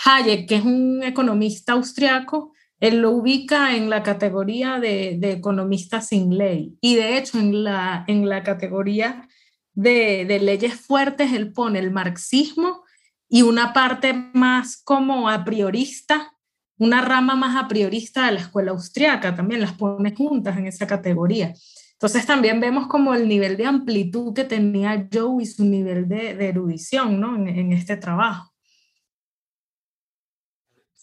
Hayek, 0.02 0.49
que 0.49 0.55
es 0.55 0.64
un 0.64 1.02
economista 1.02 1.75
austriaco, 1.75 2.55
él 2.82 2.96
lo 3.00 3.12
ubica 3.12 3.76
en 3.76 3.88
la 3.88 4.02
categoría 4.02 4.80
de, 4.80 5.16
de 5.16 5.30
economista 5.30 6.00
sin 6.00 6.36
ley. 6.36 6.76
Y 6.80 6.96
de 6.96 7.16
hecho, 7.16 7.38
en 7.38 7.62
la, 7.62 8.04
en 8.08 8.28
la 8.28 8.42
categoría 8.42 9.28
de, 9.72 10.40
leyes 10.42 10.74
fuertes, 10.80 11.32
él 11.32 11.52
pone 11.52 11.78
el 11.78 11.92
marxismo 11.92 12.82
y 13.28 13.42
una 13.42 13.72
parte 13.72 14.12
más 14.12 14.82
como 14.82 15.28
a 15.28 15.44
priorista, 15.44 16.36
una 16.76 17.02
rama 17.02 17.36
más 17.36 17.54
a 17.54 17.68
priorista 17.68 18.26
de 18.26 18.32
la 18.32 18.40
escuela 18.40 18.72
austriaca, 18.72 19.36
también 19.36 19.60
las 19.60 19.74
pone 19.74 20.12
juntas 20.12 20.58
en 20.58 20.66
esa 20.66 20.84
categoría. 20.84 21.54
Entonces 21.92 22.26
también 22.26 22.58
vemos 22.58 22.88
como 22.88 23.14
el 23.14 23.28
nivel 23.28 23.56
de 23.56 23.66
amplitud 23.66 24.34
que 24.34 24.42
tenía 24.42 25.08
Joe 25.12 25.40
y 25.40 25.46
su 25.46 25.64
nivel 25.64 26.08
de, 26.08 26.34
de 26.34 26.48
erudición 26.48 27.20
¿no? 27.20 27.36
en, 27.36 27.46
en 27.46 27.72
este 27.72 27.96
trabajo. 27.96 28.52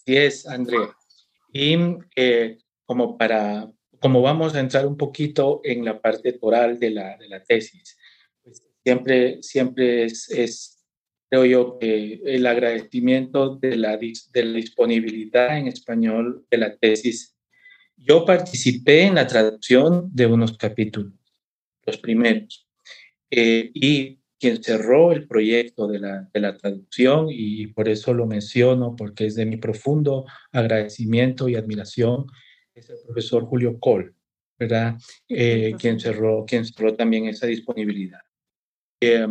Sí 0.04 0.14
es, 0.14 0.46
Andrea. 0.46 0.94
Y 1.52 1.76
eh, 2.16 2.58
como 2.84 3.18
para, 3.18 3.70
como 4.00 4.22
vamos 4.22 4.54
a 4.54 4.60
entrar 4.60 4.86
un 4.86 4.96
poquito 4.96 5.60
en 5.64 5.84
la 5.84 6.00
parte 6.00 6.38
oral 6.40 6.78
de 6.78 6.90
la, 6.90 7.16
de 7.16 7.28
la 7.28 7.42
tesis, 7.42 7.96
pues 8.42 8.62
siempre, 8.82 9.42
siempre 9.42 10.04
es, 10.04 10.30
es, 10.30 10.84
creo 11.28 11.44
yo, 11.44 11.78
que 11.78 12.20
el 12.24 12.46
agradecimiento 12.46 13.56
de 13.56 13.76
la, 13.76 13.96
de 13.96 14.44
la 14.44 14.52
disponibilidad 14.52 15.58
en 15.58 15.68
español 15.68 16.46
de 16.50 16.58
la 16.58 16.76
tesis. 16.76 17.36
Yo 17.96 18.24
participé 18.24 19.02
en 19.02 19.16
la 19.16 19.26
traducción 19.26 20.08
de 20.12 20.26
unos 20.26 20.56
capítulos, 20.56 21.12
los 21.84 21.98
primeros, 21.98 22.66
eh, 23.30 23.70
y 23.74 24.19
quien 24.40 24.62
cerró 24.62 25.12
el 25.12 25.28
proyecto 25.28 25.86
de 25.86 25.98
la, 25.98 26.28
de 26.32 26.40
la, 26.40 26.56
traducción 26.56 27.26
y 27.28 27.66
por 27.68 27.90
eso 27.90 28.14
lo 28.14 28.26
menciono, 28.26 28.96
porque 28.96 29.26
es 29.26 29.34
de 29.34 29.44
mi 29.44 29.58
profundo 29.58 30.24
agradecimiento 30.50 31.48
y 31.48 31.56
admiración, 31.56 32.24
es 32.74 32.88
el 32.88 32.96
profesor 33.04 33.44
Julio 33.44 33.78
Col, 33.78 34.14
¿verdad? 34.58 34.96
Eh, 35.28 35.74
quien, 35.78 36.00
cerró, 36.00 36.46
quien 36.46 36.64
cerró 36.64 36.94
también 36.96 37.26
esa 37.26 37.46
disponibilidad. 37.46 38.20
Eh, 39.02 39.26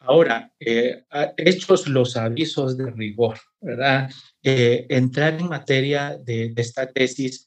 ahora, 0.00 0.52
eh, 0.58 1.04
hechos 1.36 1.86
los 1.86 2.16
avisos 2.16 2.76
de 2.76 2.90
rigor, 2.90 3.38
¿verdad? 3.60 4.10
Eh, 4.42 4.86
entrar 4.88 5.34
en 5.34 5.48
materia 5.48 6.18
de, 6.18 6.50
de 6.52 6.62
esta 6.62 6.90
tesis 6.90 7.46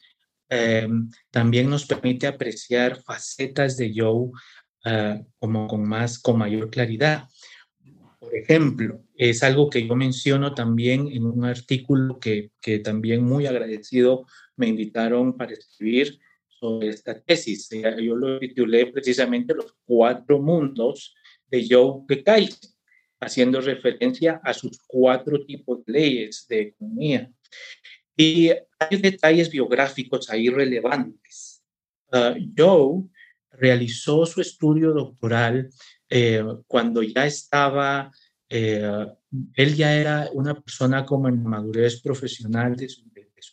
también 1.31 1.69
nos 1.69 1.85
permite 1.85 2.27
apreciar 2.27 3.01
facetas 3.01 3.75
de 3.75 3.91
Joe 3.93 4.29
uh, 4.85 5.25
como 5.39 5.67
con 5.67 5.87
más, 5.87 6.19
con 6.19 6.37
mayor 6.37 6.69
claridad. 6.69 7.27
Por 8.19 8.35
ejemplo, 8.35 9.03
es 9.15 9.43
algo 9.43 9.69
que 9.69 9.87
yo 9.87 9.95
menciono 9.95 10.53
también 10.53 11.07
en 11.11 11.25
un 11.25 11.45
artículo 11.45 12.19
que, 12.19 12.51
que 12.61 12.79
también 12.79 13.23
muy 13.23 13.45
agradecido 13.45 14.25
me 14.55 14.67
invitaron 14.67 15.37
para 15.37 15.53
escribir 15.53 16.19
sobre 16.59 16.89
esta 16.89 17.19
tesis. 17.19 17.69
Yo 18.01 18.15
lo 18.15 18.39
titulé 18.39 18.87
precisamente 18.87 19.53
Los 19.53 19.75
cuatro 19.85 20.41
mundos 20.41 21.13
de 21.47 21.67
Joe 21.69 22.03
Kekaisen, 22.07 22.71
haciendo 23.19 23.61
referencia 23.61 24.41
a 24.43 24.53
sus 24.53 24.79
cuatro 24.87 25.45
tipos 25.45 25.85
de 25.85 25.93
leyes 25.93 26.45
de 26.49 26.61
economía. 26.61 27.31
Y 28.17 28.49
hay 28.49 28.97
detalles 28.97 29.49
biográficos 29.49 30.29
ahí 30.29 30.49
relevantes. 30.49 31.63
Uh, 32.11 32.39
Joe 32.57 33.03
realizó 33.59 34.25
su 34.25 34.41
estudio 34.41 34.91
doctoral 34.91 35.69
eh, 36.09 36.43
cuando 36.67 37.01
ya 37.01 37.25
estaba, 37.25 38.11
eh, 38.49 39.07
él 39.53 39.75
ya 39.75 39.95
era 39.95 40.29
una 40.33 40.53
persona 40.53 41.05
como 41.05 41.27
en 41.27 41.43
madurez 41.43 42.01
profesional 42.01 42.75
de 42.75 42.89
su, 42.89 43.03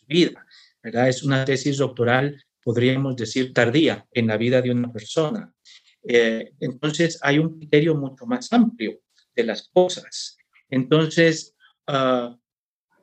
vida, 0.07 0.45
¿verdad? 0.81 1.07
Es 1.07 1.23
una 1.23 1.45
tesis 1.45 1.77
doctoral, 1.77 2.43
podríamos 2.61 3.15
decir, 3.15 3.53
tardía 3.53 4.05
en 4.11 4.27
la 4.27 4.37
vida 4.37 4.61
de 4.61 4.71
una 4.71 4.91
persona. 4.91 5.53
Eh, 6.07 6.53
entonces, 6.59 7.19
hay 7.21 7.39
un 7.39 7.57
criterio 7.57 7.95
mucho 7.95 8.25
más 8.25 8.51
amplio 8.51 8.99
de 9.35 9.43
las 9.43 9.69
cosas. 9.69 10.37
Entonces, 10.69 11.55
uh, 11.87 12.35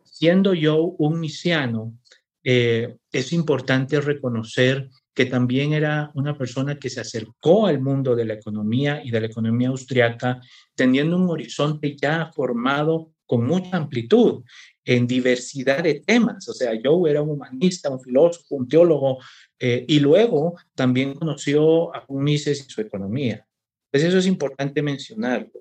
siendo 0.04 0.52
yo 0.52 0.82
un 0.82 1.20
misiano, 1.20 1.96
es 2.42 3.32
importante 3.32 4.00
reconocer 4.00 4.88
que 5.14 5.26
también 5.26 5.72
era 5.72 6.10
una 6.14 6.36
persona 6.36 6.78
que 6.78 6.90
se 6.90 7.00
acercó 7.00 7.66
al 7.66 7.80
mundo 7.80 8.14
de 8.14 8.24
la 8.24 8.34
economía 8.34 9.02
y 9.04 9.10
de 9.10 9.20
la 9.20 9.26
economía 9.26 9.68
austriaca, 9.68 10.40
teniendo 10.74 11.16
un 11.16 11.28
horizonte 11.28 11.96
ya 11.96 12.30
formado 12.34 13.12
con 13.26 13.46
mucha 13.46 13.76
amplitud 13.76 14.42
en 14.84 15.06
diversidad 15.06 15.82
de 15.82 16.00
temas. 16.00 16.48
O 16.48 16.52
sea, 16.52 16.74
yo 16.74 17.06
era 17.06 17.22
un 17.22 17.30
humanista, 17.30 17.90
un 17.90 18.00
filósofo, 18.00 18.56
un 18.56 18.68
teólogo, 18.68 19.18
eh, 19.58 19.84
y 19.86 20.00
luego 20.00 20.56
también 20.74 21.14
conoció 21.14 21.94
a 21.94 22.04
Mises 22.08 22.66
y 22.66 22.70
su 22.70 22.80
economía. 22.80 23.46
Pues 23.90 24.04
eso 24.04 24.18
es 24.18 24.26
importante 24.26 24.82
mencionarlo, 24.82 25.52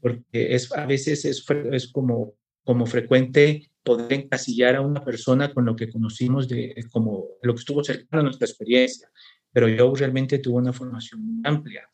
porque 0.00 0.54
es, 0.54 0.72
a 0.72 0.86
veces 0.86 1.24
es, 1.24 1.44
es 1.72 1.92
como, 1.92 2.34
como 2.68 2.84
frecuente 2.84 3.72
poder 3.82 4.12
encasillar 4.12 4.76
a 4.76 4.82
una 4.82 5.02
persona 5.02 5.54
con 5.54 5.64
lo 5.64 5.74
que 5.74 5.88
conocimos 5.88 6.48
de 6.48 6.74
como 6.90 7.24
lo 7.40 7.54
que 7.54 7.60
estuvo 7.60 7.82
cercano 7.82 8.20
a 8.20 8.24
nuestra 8.24 8.46
experiencia, 8.46 9.10
pero 9.50 9.68
yo 9.70 9.90
realmente 9.94 10.38
tuve 10.38 10.58
una 10.58 10.74
formación 10.74 11.22
muy 11.24 11.40
amplia. 11.44 11.88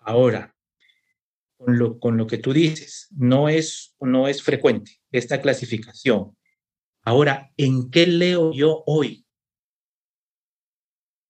Ahora, 0.00 0.54
con 1.56 1.78
lo, 1.78 1.98
con 1.98 2.18
lo 2.18 2.26
que 2.26 2.36
tú 2.36 2.52
dices, 2.52 3.08
no 3.16 3.48
es, 3.48 3.96
no 4.00 4.28
es 4.28 4.42
frecuente 4.42 5.00
esta 5.10 5.40
clasificación. 5.40 6.36
Ahora, 7.00 7.50
¿en 7.56 7.90
qué 7.90 8.06
leo 8.06 8.52
yo 8.52 8.82
hoy? 8.84 9.24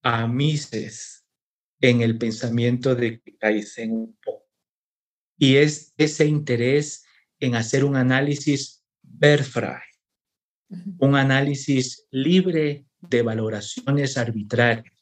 A 0.03 0.27
Mises 0.27 1.25
en 1.81 2.01
el 2.01 2.18
pensamiento 2.18 2.97
de 2.97 3.23
Kaizen 3.38 3.92
un 3.92 4.18
poco. 4.21 4.49
Y 5.38 5.59
es 5.59 5.95
ese 5.99 6.27
interés 6.27 7.05
en 7.42 7.57
hacer 7.57 7.85
un 7.85 7.96
análisis 7.96 8.85
Berfrey, 9.02 9.83
un 10.98 11.16
análisis 11.16 12.07
libre 12.12 12.87
de 13.00 13.22
valoraciones 13.22 14.16
arbitrarias. 14.16 14.94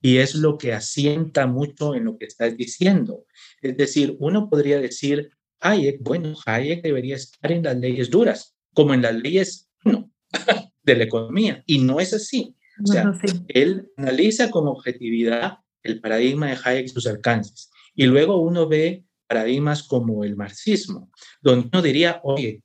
Y 0.00 0.16
es 0.16 0.34
lo 0.34 0.56
que 0.58 0.72
asienta 0.72 1.46
mucho 1.46 1.94
en 1.94 2.04
lo 2.04 2.16
que 2.18 2.24
estás 2.24 2.56
diciendo. 2.56 3.26
Es 3.60 3.76
decir, 3.76 4.16
uno 4.18 4.48
podría 4.48 4.78
decir, 4.80 5.30
Hayek, 5.60 6.02
bueno, 6.02 6.34
Hayek 6.44 6.82
debería 6.82 7.16
estar 7.16 7.52
en 7.52 7.62
las 7.62 7.76
leyes 7.76 8.10
duras, 8.10 8.56
como 8.72 8.94
en 8.94 9.02
las 9.02 9.14
leyes 9.14 9.68
no, 9.84 10.10
de 10.82 10.96
la 10.96 11.04
economía. 11.04 11.62
Y 11.66 11.78
no 11.78 12.00
es 12.00 12.14
así. 12.14 12.56
O 12.82 12.86
sea, 12.86 13.04
no, 13.04 13.18
sí. 13.18 13.44
él 13.48 13.92
analiza 13.96 14.50
con 14.50 14.66
objetividad 14.68 15.58
el 15.82 16.00
paradigma 16.00 16.48
de 16.48 16.58
Hayek 16.64 16.86
y 16.86 16.88
sus 16.88 17.06
alcances. 17.06 17.70
Y 17.94 18.06
luego 18.06 18.38
uno 18.38 18.66
ve 18.68 19.04
paradigmas 19.34 19.82
como 19.82 20.22
el 20.22 20.36
marxismo, 20.36 21.10
donde 21.42 21.68
uno 21.72 21.82
diría, 21.82 22.20
oye, 22.22 22.62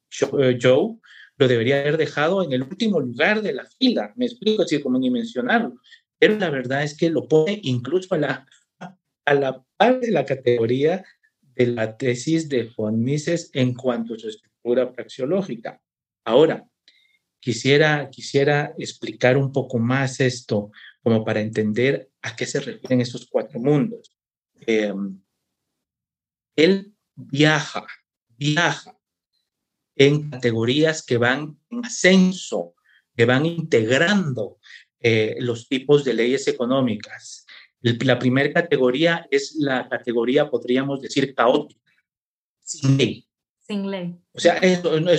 Joe, 0.62 0.97
lo 1.38 1.47
debería 1.47 1.79
haber 1.79 1.97
dejado 1.97 2.43
en 2.43 2.53
el 2.53 2.62
último 2.62 2.99
lugar 2.99 3.41
de 3.41 3.53
la 3.53 3.65
fila, 3.65 4.13
me 4.15 4.25
explico, 4.25 4.62
así 4.62 4.79
como 4.79 4.99
ni 4.99 5.10
mencionarlo, 5.10 5.79
pero 6.19 6.38
la 6.38 6.51
verdad 6.51 6.84
es 6.84 6.95
que 6.95 7.10
lo 7.10 7.27
pone 7.27 7.60
incluso 7.63 8.13
a 8.13 8.17
la, 8.19 8.45
a 9.25 9.34
la 9.34 9.63
par 9.77 9.99
de 9.99 10.12
la 10.12 10.25
categoría 10.25 11.03
de 11.55 11.67
la 11.67 11.97
tesis 11.97 12.47
de 12.49 12.69
von 12.77 13.01
Mises 13.01 13.49
en 13.53 13.73
cuanto 13.73 14.13
a 14.13 14.19
su 14.19 14.29
estructura 14.29 14.93
praxeológica. 14.93 15.82
Ahora, 16.23 16.67
quisiera, 17.39 18.10
quisiera 18.12 18.75
explicar 18.77 19.38
un 19.38 19.51
poco 19.51 19.79
más 19.79 20.19
esto, 20.19 20.71
como 21.01 21.25
para 21.25 21.41
entender 21.41 22.12
a 22.21 22.36
qué 22.36 22.45
se 22.45 22.60
refieren 22.60 23.01
estos 23.01 23.27
cuatro 23.27 23.60
mundos. 23.60 24.15
Eh, 24.67 24.93
él 26.63 26.93
viaja, 27.15 27.86
viaja 28.38 28.98
en 29.95 30.30
categorías 30.30 31.06
que 31.06 31.17
van 31.17 31.60
en 31.69 31.86
ascenso, 31.86 32.76
que 33.15 33.26
van 33.26 33.45
integrando 33.45 34.60
eh, 35.02 35.36
los 35.39 35.67
tipos 35.67 36.04
de 36.06 36.13
leyes 36.13 36.48
económicas. 36.48 37.45
La 37.82 38.17
primera 38.17 38.52
categoría 38.52 39.28
es 39.30 39.56
la 39.58 39.88
categoría, 39.88 40.50
podríamos 40.50 41.02
decir, 41.02 41.34
caótica, 41.34 41.93
sin 42.62 42.98
ley. 42.98 43.26
Sin 43.65 43.89
ley. 43.89 44.15
O 44.32 44.39
sea, 44.39 44.60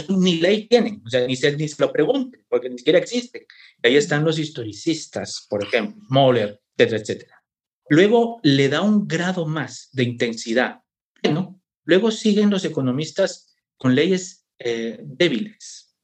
ni 0.08 0.40
ley 0.40 0.66
tienen, 0.66 1.02
o 1.04 1.08
sea, 1.08 1.26
ni 1.26 1.36
se, 1.36 1.56
ni 1.56 1.68
se 1.68 1.82
lo 1.82 1.92
pregunten, 1.92 2.44
porque 2.48 2.68
ni 2.68 2.78
siquiera 2.78 2.98
existen. 2.98 3.42
ahí 3.82 3.96
están 3.96 4.24
los 4.24 4.38
historicistas, 4.38 5.46
por 5.48 5.62
ejemplo, 5.62 6.02
Moller, 6.08 6.60
etcétera, 6.76 7.02
etcétera. 7.02 7.44
Luego 7.88 8.40
le 8.42 8.68
da 8.68 8.82
un 8.82 9.06
grado 9.08 9.46
más 9.46 9.88
de 9.92 10.04
intensidad. 10.04 10.80
Bueno, 11.22 11.60
luego 11.84 12.10
siguen 12.10 12.50
los 12.50 12.64
economistas 12.64 13.54
con 13.76 13.94
leyes 13.94 14.46
eh, 14.58 14.98
débiles. 15.02 15.96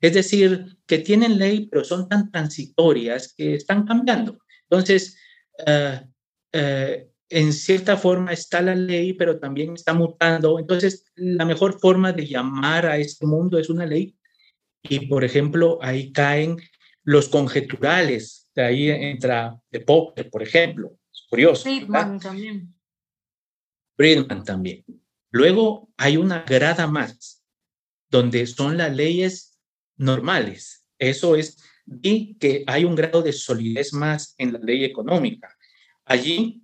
Es 0.00 0.14
decir, 0.14 0.78
que 0.86 0.98
tienen 0.98 1.38
ley, 1.38 1.66
pero 1.70 1.84
son 1.84 2.08
tan 2.08 2.30
transitorias 2.30 3.34
que 3.34 3.54
están 3.54 3.84
cambiando. 3.84 4.38
Entonces, 4.70 5.18
eh, 5.66 6.00
eh, 6.52 7.10
en 7.28 7.52
cierta 7.52 7.96
forma 7.96 8.32
está 8.32 8.62
la 8.62 8.74
ley, 8.74 9.12
pero 9.12 9.38
también 9.38 9.74
está 9.74 9.92
mutando. 9.92 10.58
Entonces, 10.58 11.04
la 11.16 11.44
mejor 11.44 11.78
forma 11.80 12.12
de 12.12 12.26
llamar 12.26 12.86
a 12.86 12.96
este 12.96 13.26
mundo 13.26 13.58
es 13.58 13.68
una 13.68 13.86
ley. 13.86 14.16
Y, 14.82 15.06
por 15.06 15.24
ejemplo, 15.24 15.78
ahí 15.82 16.12
caen 16.12 16.56
los 17.02 17.28
conjeturales, 17.28 18.50
de 18.54 18.62
ahí 18.62 18.90
entra 18.90 19.58
de 19.70 19.80
Popper, 19.80 20.30
por 20.30 20.42
ejemplo. 20.42 20.98
Es 21.12 21.26
curioso. 21.28 21.62
Friedman 21.64 22.20
también. 22.20 22.77
Friedman 23.98 24.44
también. 24.44 24.84
Luego 25.30 25.90
hay 25.96 26.16
una 26.16 26.44
grada 26.44 26.86
más, 26.86 27.44
donde 28.08 28.46
son 28.46 28.78
las 28.78 28.94
leyes 28.94 29.58
normales. 29.96 30.86
Eso 30.98 31.36
es 31.36 31.58
y 32.02 32.34
que 32.34 32.64
hay 32.66 32.84
un 32.84 32.94
grado 32.94 33.22
de 33.22 33.32
solidez 33.32 33.92
más 33.92 34.34
en 34.38 34.52
la 34.52 34.58
ley 34.60 34.84
económica. 34.84 35.56
Allí, 36.04 36.62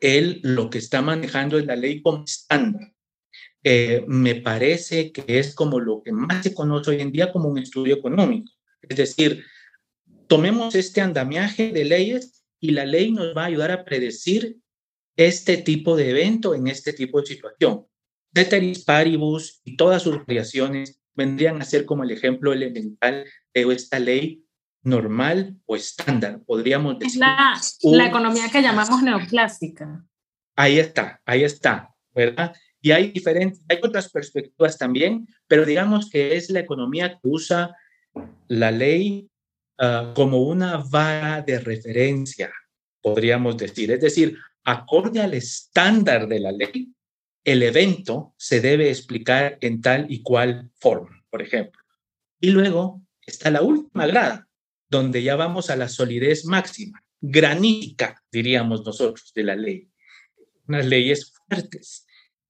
él 0.00 0.40
lo 0.42 0.70
que 0.70 0.78
está 0.78 1.02
manejando 1.02 1.58
es 1.58 1.66
la 1.66 1.74
ley 1.74 2.00
como 2.00 2.24
estándar. 2.24 2.92
Eh, 3.64 4.04
me 4.06 4.36
parece 4.36 5.10
que 5.10 5.24
es 5.38 5.54
como 5.54 5.80
lo 5.80 6.02
que 6.02 6.12
más 6.12 6.44
se 6.44 6.54
conoce 6.54 6.92
hoy 6.92 7.00
en 7.00 7.10
día 7.10 7.32
como 7.32 7.48
un 7.48 7.58
estudio 7.58 7.96
económico. 7.96 8.52
Es 8.82 8.96
decir, 8.96 9.44
tomemos 10.28 10.74
este 10.76 11.00
andamiaje 11.00 11.72
de 11.72 11.84
leyes 11.84 12.44
y 12.60 12.70
la 12.70 12.86
ley 12.86 13.10
nos 13.10 13.36
va 13.36 13.42
a 13.42 13.46
ayudar 13.46 13.72
a 13.72 13.84
predecir 13.84 14.60
este 15.16 15.56
tipo 15.58 15.96
de 15.96 16.10
evento 16.10 16.54
en 16.54 16.66
este 16.68 16.92
tipo 16.92 17.20
de 17.20 17.26
situación. 17.26 17.86
Ceteris 18.34 18.84
paribus 18.84 19.60
y 19.64 19.76
todas 19.76 20.02
sus 20.02 20.24
creaciones 20.24 21.00
vendrían 21.14 21.60
a 21.60 21.64
ser 21.64 21.86
como 21.86 22.04
el 22.04 22.10
ejemplo 22.10 22.52
elemental 22.52 23.24
de 23.54 23.62
esta 23.72 23.98
ley 23.98 24.44
normal 24.82 25.56
o 25.66 25.74
estándar, 25.74 26.40
podríamos 26.46 26.98
decir. 26.98 27.14
Es 27.14 27.16
la, 27.16 27.60
la 27.82 28.06
economía 28.06 28.48
que 28.50 28.62
llamamos 28.62 29.02
neoclásica. 29.02 30.04
Ahí 30.54 30.78
está, 30.78 31.20
ahí 31.24 31.44
está, 31.44 31.90
¿verdad? 32.14 32.54
Y 32.80 32.92
hay 32.92 33.10
diferentes, 33.10 33.60
hay 33.68 33.78
otras 33.82 34.10
perspectivas 34.10 34.78
también, 34.78 35.26
pero 35.48 35.64
digamos 35.64 36.08
que 36.08 36.36
es 36.36 36.50
la 36.50 36.60
economía 36.60 37.14
que 37.14 37.28
usa 37.28 37.74
la 38.48 38.70
ley 38.70 39.28
ah, 39.78 40.12
como 40.14 40.42
una 40.42 40.76
vara 40.76 41.42
de 41.42 41.58
referencia, 41.58 42.52
podríamos 43.02 43.56
decir. 43.56 43.90
Es 43.90 44.00
decir, 44.00 44.38
acorde 44.66 45.20
al 45.20 45.32
estándar 45.32 46.26
de 46.26 46.40
la 46.40 46.50
ley, 46.50 46.92
el 47.44 47.62
evento 47.62 48.34
se 48.36 48.60
debe 48.60 48.90
explicar 48.90 49.58
en 49.60 49.80
tal 49.80 50.06
y 50.10 50.22
cual 50.22 50.70
forma, 50.74 51.24
por 51.30 51.40
ejemplo. 51.40 51.80
Y 52.40 52.50
luego 52.50 53.02
está 53.24 53.52
la 53.52 53.62
última 53.62 54.08
grada, 54.08 54.48
donde 54.90 55.22
ya 55.22 55.36
vamos 55.36 55.70
a 55.70 55.76
la 55.76 55.88
solidez 55.88 56.44
máxima, 56.44 57.00
granítica, 57.20 58.20
diríamos 58.32 58.84
nosotros, 58.84 59.32
de 59.32 59.44
la 59.44 59.54
ley. 59.54 59.88
Unas 60.66 60.84
leyes 60.84 61.32
fuertes. 61.32 62.04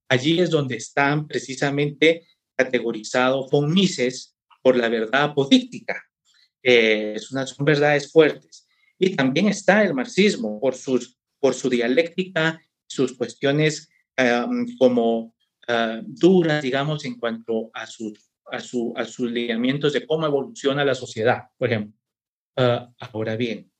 Allí 0.08 0.40
es 0.40 0.48
donde 0.48 0.76
están 0.76 1.26
precisamente 1.26 2.26
categorizados 2.54 3.50
von 3.50 3.70
Mises 3.70 4.34
por 4.62 4.74
la 4.74 4.88
verdad 4.88 5.24
apodíctica. 5.24 6.02
Eh, 6.62 7.16
son 7.18 7.64
verdades 7.66 8.10
fuertes. 8.10 8.66
Y 8.98 9.14
también 9.14 9.48
está 9.48 9.84
el 9.84 9.92
marxismo 9.92 10.58
por, 10.58 10.74
sus, 10.74 11.15
por 11.40 11.54
su 11.54 11.68
dialéctica, 11.68 12.60
sus 12.86 13.16
cuestiones 13.16 13.88
como 14.78 15.34
uh, 15.68 16.02
duras, 16.04 16.62
digamos, 16.62 17.04
en 17.04 17.18
cuanto 17.18 17.70
a, 17.74 17.86
sus 17.86 18.30
a, 18.50 18.60
su, 18.60 18.94
a 18.96 19.04
sus 19.04 19.30
lineamientos 19.30 19.92
de 19.92 20.06
cómo 20.06 20.26
evoluciona 20.26 20.84
la 20.84 20.94
sociedad, 20.94 21.44
por 21.58 21.68
ejemplo. 21.68 21.98
Ah, 22.56 22.90
ahora 22.98 23.36
bien, 23.36 23.70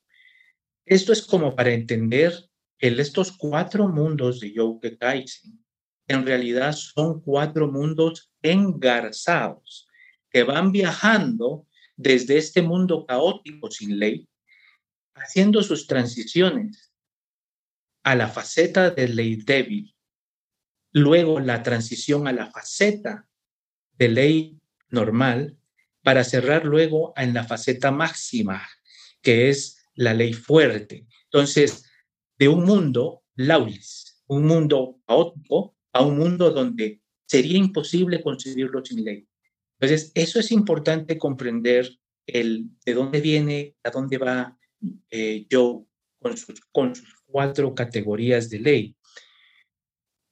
esto 0.84 1.12
es 1.12 1.24
como 1.24 1.56
para 1.56 1.72
entender 1.72 2.32
que 2.78 2.88
estos 2.88 3.32
cuatro 3.32 3.88
mundos 3.88 4.40
de 4.40 4.52
Yoke 4.52 4.98
Kaizen 4.98 5.64
en 6.08 6.26
realidad 6.26 6.72
son 6.72 7.20
cuatro 7.22 7.72
mundos 7.72 8.30
engarzados 8.42 9.88
que 10.30 10.42
van 10.42 10.72
viajando 10.72 11.66
desde 11.96 12.36
este 12.36 12.60
mundo 12.60 13.06
caótico 13.06 13.70
sin 13.70 13.98
ley, 13.98 14.28
haciendo 15.14 15.62
sus 15.62 15.86
transiciones 15.86 16.85
a 18.06 18.14
la 18.14 18.28
faceta 18.28 18.90
de 18.90 19.08
ley 19.08 19.34
débil 19.34 19.92
luego 20.92 21.40
la 21.40 21.64
transición 21.64 22.28
a 22.28 22.32
la 22.32 22.46
faceta 22.52 23.28
de 23.98 24.08
ley 24.08 24.60
normal 24.90 25.58
para 26.04 26.22
cerrar 26.22 26.64
luego 26.64 27.12
en 27.16 27.34
la 27.34 27.42
faceta 27.42 27.90
máxima, 27.90 28.62
que 29.20 29.48
es 29.48 29.84
la 29.94 30.14
ley 30.14 30.34
fuerte. 30.34 31.04
Entonces, 31.24 31.90
de 32.38 32.46
un 32.48 32.64
mundo 32.64 33.24
laulis, 33.34 34.22
un 34.28 34.46
mundo 34.46 35.00
caótico, 35.04 35.76
a 35.92 36.02
un 36.04 36.16
mundo 36.16 36.52
donde 36.52 37.02
sería 37.26 37.58
imposible 37.58 38.22
concebirlo 38.22 38.84
sin 38.84 39.04
ley. 39.04 39.26
Entonces, 39.80 40.12
eso 40.14 40.38
es 40.38 40.52
importante 40.52 41.18
comprender 41.18 41.90
el 42.24 42.70
de 42.84 42.94
dónde 42.94 43.20
viene, 43.20 43.74
a 43.82 43.90
dónde 43.90 44.16
va 44.18 44.56
eh, 45.10 45.48
con 45.50 46.36
sus 46.36 46.60
cuatro 47.26 47.74
categorías 47.74 48.50
de 48.50 48.58
ley. 48.60 48.96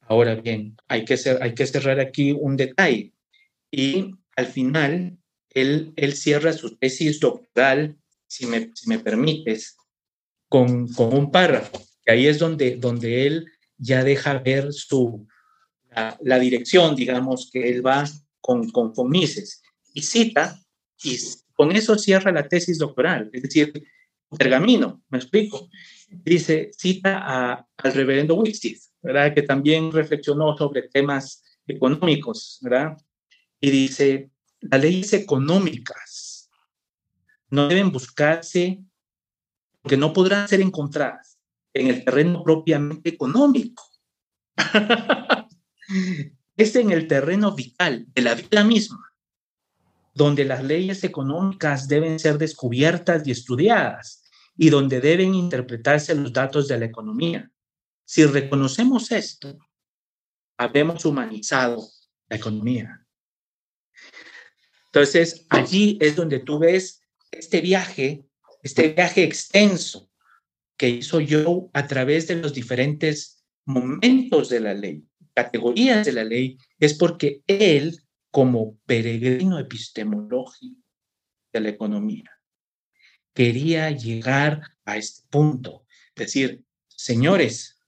Ahora 0.01 0.35
bien, 0.35 0.77
hay 0.89 1.05
que, 1.05 1.17
hay 1.41 1.55
que 1.55 1.67
cerrar 1.67 2.01
aquí 2.01 2.33
un 2.33 2.57
detalle. 2.57 3.13
Y 3.71 4.15
al 4.37 4.47
final, 4.47 5.19
él, 5.51 5.93
él 5.97 6.15
cierra 6.15 6.53
su 6.53 6.77
tesis 6.77 7.21
doctoral, 7.21 7.97
si 8.27 8.47
me, 8.47 8.71
si 8.75 8.89
me 8.89 8.99
permites, 8.99 9.77
con, 10.49 10.89
con, 10.89 11.15
un 11.15 11.31
párrafo, 11.31 11.81
que 12.05 12.13
ahí 12.13 12.27
es 12.27 12.39
donde, 12.39 12.77
donde 12.77 13.27
él 13.27 13.47
ya 13.77 14.05
deja 14.05 14.39
ver 14.39 14.73
su, 14.73 15.27
la, 16.21 16.39
dirección, 16.39 16.95
digamos, 16.95 17.51
que 17.53 17.71
él 17.71 17.85
va 17.85 18.05
con, 18.41 18.71
con, 18.71 18.93
con. 18.93 19.15
Y 19.15 20.03
cita, 20.03 20.61
y 21.03 21.19
con 21.55 21.73
eso 21.73 21.97
cierra 21.99 22.33
la 22.33 22.49
tesis 22.49 22.79
doctoral, 22.79 23.31
es 23.33 23.43
decir, 23.43 23.73
pergamino, 24.37 25.03
me 25.09 25.19
explico. 25.19 25.69
Dice, 26.23 26.71
cita 26.77 27.67
al 27.77 27.93
reverendo 27.93 28.35
Wicksteed, 28.35 28.79
¿verdad? 29.03 29.35
Que 29.35 29.43
también 29.43 29.91
reflexionó 29.91 30.57
sobre 30.57 30.83
temas 30.83 31.43
económicos, 31.67 32.59
¿verdad? 32.63 32.97
Y 33.61 33.71
dice, 33.71 34.31
las 34.61 34.81
leyes 34.81 35.13
económicas 35.13 36.51
no 37.51 37.69
deben 37.69 37.91
buscarse 37.91 38.83
porque 39.83 39.97
no 39.97 40.13
podrán 40.13 40.49
ser 40.49 40.61
encontradas 40.61 41.39
en 41.73 41.89
el 41.89 42.05
terreno 42.05 42.43
propiamente 42.43 43.11
económico. 43.11 43.83
es 46.57 46.77
en 46.77 46.91
el 46.91 47.07
terreno 47.07 47.55
vital 47.55 48.07
de 48.15 48.23
la 48.23 48.35
vida 48.35 48.65
misma, 48.65 49.13
donde 50.15 50.45
las 50.45 50.63
leyes 50.63 51.05
económicas 51.05 51.89
deben 51.89 52.19
ser 52.19 52.39
descubiertas 52.39 53.27
y 53.27 53.33
estudiadas 53.33 54.24
y 54.57 54.71
donde 54.71 55.01
deben 55.01 55.35
interpretarse 55.35 56.15
los 56.15 56.33
datos 56.33 56.69
de 56.69 56.79
la 56.79 56.87
economía. 56.87 57.51
Si 58.05 58.25
reconocemos 58.25 59.11
esto, 59.11 59.59
habemos 60.57 61.05
humanizado 61.05 61.89
la 62.29 62.37
economía. 62.37 63.07
Entonces, 64.87 65.47
allí 65.49 65.99
es 66.01 66.15
donde 66.15 66.39
tú 66.39 66.59
ves 66.59 67.03
este 67.33 67.61
viaje, 67.61 68.25
este 68.63 68.91
viaje 68.91 69.25
extenso 69.25 70.11
que 70.77 70.89
hizo 70.89 71.21
yo 71.21 71.71
a 71.73 71.87
través 71.87 72.29
de 72.29 72.37
los 72.37 72.55
diferentes 72.55 73.45
momentos 73.65 74.49
de 74.49 74.61
la 74.61 74.75
ley, 74.75 75.05
categorías 75.35 76.07
de 76.07 76.13
la 76.13 76.25
ley, 76.25 76.59
es 76.79 76.95
porque 76.95 77.43
él, 77.47 77.99
como 78.31 78.79
peregrino 78.87 79.59
epistemológico 79.59 80.81
de 81.53 81.61
la 81.61 81.69
economía, 81.71 82.34
quería 83.35 83.91
llegar 83.91 84.63
a 84.85 84.97
este 84.97 85.27
punto, 85.29 85.85
decir, 86.15 86.65
señores, 86.89 87.81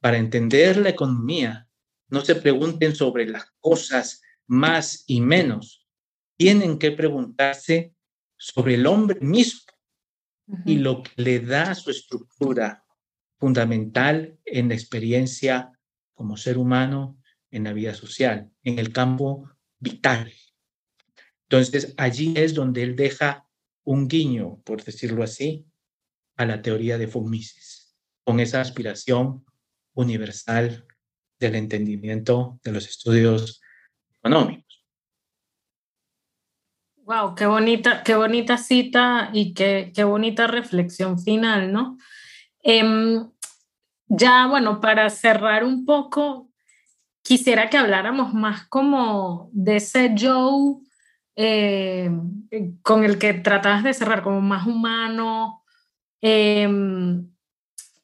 para 0.00 0.18
entender 0.18 0.76
la 0.76 0.90
economía, 0.90 1.68
no 2.08 2.20
se 2.20 2.36
pregunten 2.36 2.94
sobre 2.94 3.26
las 3.26 3.46
cosas 3.58 4.22
más 4.46 5.04
y 5.06 5.20
menos, 5.20 5.88
tienen 6.36 6.78
que 6.78 6.92
preguntarse 6.92 7.94
sobre 8.36 8.74
el 8.74 8.86
hombre 8.86 9.18
mismo 9.20 9.62
y 10.64 10.76
lo 10.76 11.02
que 11.02 11.10
le 11.16 11.40
da 11.40 11.74
su 11.74 11.90
estructura 11.90 12.84
fundamental 13.38 14.38
en 14.44 14.68
la 14.68 14.74
experiencia 14.74 15.72
como 16.14 16.36
ser 16.36 16.58
humano 16.58 17.18
en 17.50 17.64
la 17.64 17.72
vida 17.72 17.94
social, 17.94 18.50
en 18.62 18.78
el 18.78 18.92
campo 18.92 19.50
vital. 19.78 20.32
Entonces, 21.48 21.94
allí 21.96 22.34
es 22.36 22.54
donde 22.54 22.82
él 22.82 22.96
deja 22.96 23.45
un 23.86 24.08
guiño, 24.08 24.60
por 24.64 24.82
decirlo 24.84 25.22
así, 25.22 25.64
a 26.36 26.44
la 26.44 26.60
teoría 26.60 26.98
de 26.98 27.06
von 27.06 27.30
con 28.24 28.40
esa 28.40 28.60
aspiración 28.60 29.46
universal 29.94 30.84
del 31.38 31.54
entendimiento 31.54 32.58
de 32.62 32.72
los 32.72 32.88
estudios 32.88 33.60
económicos. 34.18 34.84
Wow, 37.04 37.36
qué 37.36 37.46
bonita, 37.46 38.02
qué 38.02 38.16
bonita 38.16 38.58
cita 38.58 39.30
y 39.32 39.54
qué, 39.54 39.92
qué 39.94 40.02
bonita 40.02 40.48
reflexión 40.48 41.20
final, 41.20 41.72
¿no? 41.72 41.96
Em, 42.64 43.30
ya, 44.08 44.48
bueno, 44.48 44.80
para 44.80 45.08
cerrar 45.10 45.62
un 45.62 45.84
poco, 45.84 46.50
quisiera 47.22 47.70
que 47.70 47.78
habláramos 47.78 48.34
más 48.34 48.66
como 48.66 49.48
de 49.52 49.76
ese 49.76 50.12
Joe 50.18 50.85
eh, 51.36 52.10
con 52.82 53.04
el 53.04 53.18
que 53.18 53.34
tratabas 53.34 53.84
de 53.84 53.94
cerrar, 53.94 54.22
como 54.22 54.40
más 54.40 54.66
humano. 54.66 55.62
Em, 56.20 57.30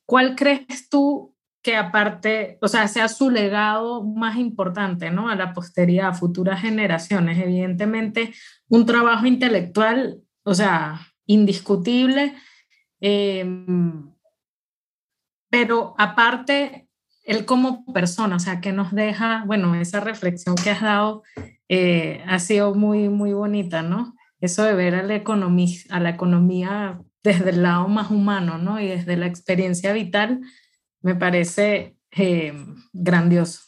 ¿Cuál 0.06 0.36
crees 0.36 0.88
tú 0.90 1.34
que 1.62 1.76
aparte, 1.76 2.58
o 2.60 2.68
sea, 2.68 2.88
sea 2.88 3.08
su 3.08 3.30
legado 3.30 4.02
más 4.02 4.36
importante, 4.36 5.10
¿no? 5.10 5.28
A 5.28 5.36
la 5.36 5.54
posteridad, 5.54 6.08
a 6.08 6.14
futuras 6.14 6.60
generaciones. 6.60 7.38
Evidentemente, 7.38 8.34
un 8.68 8.84
trabajo 8.84 9.26
intelectual, 9.26 10.20
o 10.42 10.54
sea, 10.54 11.00
indiscutible, 11.26 12.34
em, 13.00 14.12
pero 15.50 15.94
aparte, 15.98 16.88
él 17.24 17.44
como 17.44 17.85
persona, 17.92 18.37
o 18.37 18.40
sea, 18.40 18.61
que 18.61 18.72
nos 18.72 18.92
deja, 18.92 19.44
bueno, 19.46 19.74
esa 19.74 20.00
reflexión 20.00 20.56
que 20.56 20.70
has 20.70 20.82
dado 20.82 21.22
eh, 21.68 22.22
ha 22.26 22.38
sido 22.38 22.74
muy, 22.74 23.08
muy 23.08 23.32
bonita, 23.32 23.82
¿no? 23.82 24.14
Eso 24.40 24.64
de 24.64 24.74
ver 24.74 24.94
a 24.96 25.02
la, 25.02 25.14
economía, 25.14 25.78
a 25.90 26.00
la 26.00 26.11
economía 26.11 27.00
desde 27.22 27.50
el 27.50 27.62
lado 27.62 27.87
más 27.87 28.11
humano, 28.11 28.58
¿no? 28.58 28.80
Y 28.80 28.88
desde 28.88 29.16
la 29.16 29.26
experiencia 29.26 29.92
vital, 29.92 30.40
me 31.00 31.14
parece 31.14 31.96
eh, 32.11 32.52
grandioso. 32.92 33.61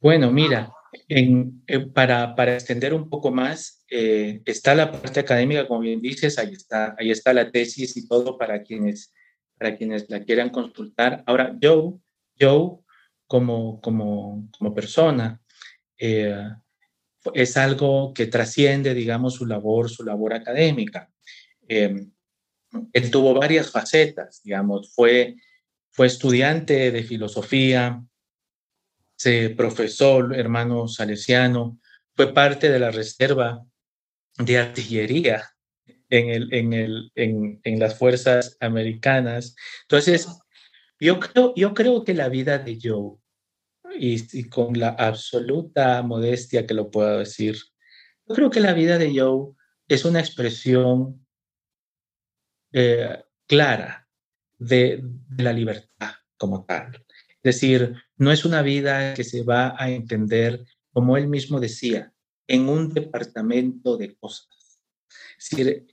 Bueno, 0.00 0.32
mira, 0.32 0.72
en, 1.08 1.62
eh, 1.68 1.80
para, 1.80 2.34
para, 2.34 2.54
extender 2.54 2.92
un 2.92 3.08
poco 3.08 3.30
más, 3.30 3.84
está 3.88 4.74
la 4.74 4.92
parte 4.92 5.20
académica, 5.20 5.66
como 5.66 5.80
bien 5.80 6.00
dices, 6.00 6.38
ahí 6.38 6.52
está, 6.52 6.94
ahí 6.98 7.10
está 7.10 7.32
la 7.32 7.50
tesis 7.50 7.96
y 7.96 8.06
todo 8.06 8.36
para 8.36 8.62
quienes 8.62 9.12
para 9.58 9.76
quienes 9.76 10.08
la 10.08 10.24
quieran 10.24 10.50
consultar. 10.50 11.22
Ahora, 11.26 11.56
Joe, 11.60 11.94
Joe 12.38 12.78
como, 13.26 13.80
como, 13.80 14.48
como 14.56 14.74
persona, 14.74 15.40
eh, 15.98 16.48
es 17.34 17.56
algo 17.56 18.14
que 18.14 18.26
trasciende, 18.26 18.94
digamos, 18.94 19.34
su 19.34 19.46
labor, 19.46 19.90
su 19.90 20.04
labor 20.04 20.34
académica. 20.34 21.10
Em, 21.66 22.10
él 22.92 23.10
tuvo 23.10 23.34
varias 23.34 23.70
facetas, 23.70 24.40
digamos, 24.42 24.92
fue, 24.94 25.36
fue 25.90 26.06
estudiante 26.06 26.90
de 26.90 27.02
filosofía, 27.02 28.02
se 29.16 29.50
profesor, 29.50 30.34
hermano 30.36 30.86
salesiano, 30.86 31.80
fue 32.14 32.32
parte 32.32 32.70
de 32.70 32.78
la 32.78 32.90
reserva 32.90 33.64
de 34.38 34.58
artillería 34.58 35.42
en, 36.10 36.30
el, 36.30 36.52
en, 36.52 36.72
el, 36.72 37.12
en, 37.14 37.60
en 37.64 37.78
las 37.78 37.98
fuerzas 37.98 38.56
americanas. 38.60 39.54
Entonces, 39.82 40.28
yo 41.00 41.20
creo, 41.20 41.54
yo 41.54 41.74
creo 41.74 42.04
que 42.04 42.14
la 42.14 42.28
vida 42.28 42.58
de 42.58 42.78
Joe, 42.82 43.18
y, 43.98 44.38
y, 44.38 44.44
con 44.44 44.78
la 44.78 44.90
absoluta 44.90 46.02
modestia 46.02 46.66
que 46.66 46.74
lo 46.74 46.90
puedo 46.90 47.18
decir, 47.18 47.56
yo 48.26 48.34
creo 48.34 48.50
que 48.50 48.60
la 48.60 48.74
vida 48.74 48.98
de 48.98 49.18
Joe 49.18 49.54
es 49.88 50.04
una 50.04 50.20
expresión 50.20 51.26
eh, 52.72 53.24
clara 53.46 54.08
de, 54.58 55.00
de, 55.02 55.42
la 55.42 55.52
libertad 55.52 56.12
como 56.36 56.64
tal. 56.66 57.04
Es 57.42 57.54
decir, 57.54 57.94
no 58.16 58.30
es 58.30 58.44
una 58.44 58.60
vida 58.62 59.14
que 59.14 59.24
se 59.24 59.42
va 59.42 59.74
a 59.78 59.90
entender, 59.90 60.66
como 60.92 61.16
él 61.16 61.28
mismo 61.28 61.60
decía, 61.60 62.12
en 62.46 62.68
un 62.68 62.92
departamento 62.92 63.96
de 63.96 64.14
cosas. 64.16 64.48
Es 65.38 65.50
decir, 65.50 65.86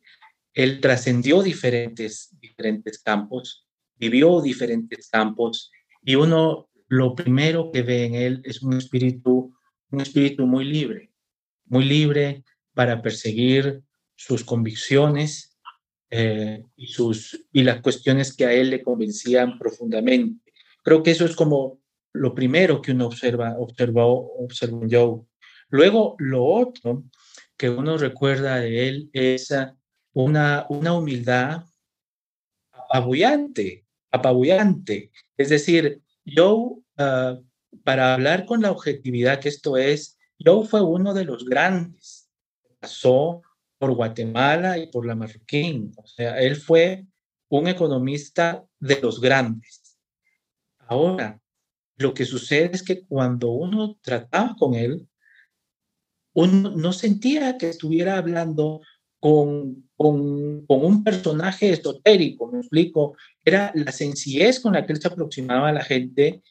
él 0.56 0.80
trascendió 0.80 1.44
diferentes, 1.44 2.30
diferentes 2.40 3.04
campos, 3.04 3.68
vivió 3.98 4.42
diferentes 4.42 5.10
campos 5.10 5.70
y 6.02 6.16
uno 6.16 6.70
lo 6.88 7.14
primero 7.14 7.72
que 7.72 7.82
ve 7.82 8.06
en 8.06 8.16
él 8.16 8.42
es 8.46 8.62
un 8.62 8.74
espíritu, 8.74 9.54
un 9.92 10.02
espíritu 10.02 10.46
muy 10.46 10.66
libre, 10.66 11.12
muy 11.66 11.84
libre 11.84 12.44
para 12.74 13.02
perseguir 13.02 13.84
sus 14.16 14.44
convicciones 14.44 15.58
eh, 16.10 16.64
y, 16.78 16.88
sus, 16.88 17.46
y 17.52 17.64
las 17.64 17.82
cuestiones 17.82 18.36
que 18.36 18.46
a 18.46 18.54
él 18.54 18.70
le 18.70 18.82
convencían 18.82 19.58
profundamente. 19.60 20.54
Creo 20.84 21.04
que 21.04 21.12
eso 21.12 21.26
es 21.26 21.36
como 21.36 21.80
lo 22.14 22.34
primero 22.34 22.82
que 22.82 22.92
uno 22.92 23.08
observa, 23.08 23.56
observó, 23.58 24.34
observó 24.38 24.88
yo. 24.88 25.28
Luego, 25.70 26.16
lo 26.20 26.46
otro 26.46 27.04
que 27.58 27.70
uno 27.70 27.98
recuerda 27.98 28.58
de 28.58 28.88
él 28.88 29.10
es 29.12 29.52
una, 30.16 30.66
una 30.70 30.94
humildad 30.94 31.66
apabullante, 32.72 33.86
apabullante. 34.12 35.12
Es 35.38 35.50
decir, 35.50 36.02
yo, 36.24 36.80
ah, 36.98 37.38
para 37.84 38.14
hablar 38.14 38.46
con 38.46 38.62
la 38.62 38.72
objetividad 38.72 39.40
que 39.40 39.50
esto 39.50 39.78
es, 39.78 40.18
yo 40.40 40.64
fue 40.64 40.82
uno 40.82 41.14
de 41.14 41.26
los 41.26 41.46
grandes. 41.46 42.30
Pasó 42.80 43.42
por 43.78 43.94
Guatemala 43.94 44.78
y 44.78 44.88
por 44.88 45.06
la 45.06 45.16
Marroquín. 45.16 45.92
O 45.98 46.08
sea, 46.08 46.40
él 46.40 46.56
fue 46.56 47.06
un 47.50 47.68
economista 47.68 48.66
de 48.80 49.02
los 49.02 49.20
grandes. 49.20 49.98
Ahora, 50.88 51.42
lo 51.98 52.14
que 52.14 52.26
sucede 52.26 52.72
es 52.74 52.84
que 52.84 53.06
cuando 53.06 53.52
uno 53.52 53.98
trataba 54.02 54.56
con 54.58 54.76
él, 54.76 55.10
uno 56.34 56.72
no 56.72 56.94
sentía 56.94 57.58
que 57.58 57.70
estuviera 57.70 58.18
hablando 58.18 58.82
con, 59.26 59.90
con, 59.98 60.68
un 60.68 61.04
personaje 61.04 61.72
esotérico, 61.72 62.52
me 62.52 62.60
explico, 62.60 63.18
era 63.44 63.72
la 63.74 63.92
sencillez 63.92 64.60
con 64.60 64.74
la 64.74 64.86
que 64.86 64.94
él 64.94 65.02
se 65.02 65.08
aproximaba 65.08 65.70
a 65.70 65.74
la 65.74 65.84
gente, 65.84 66.44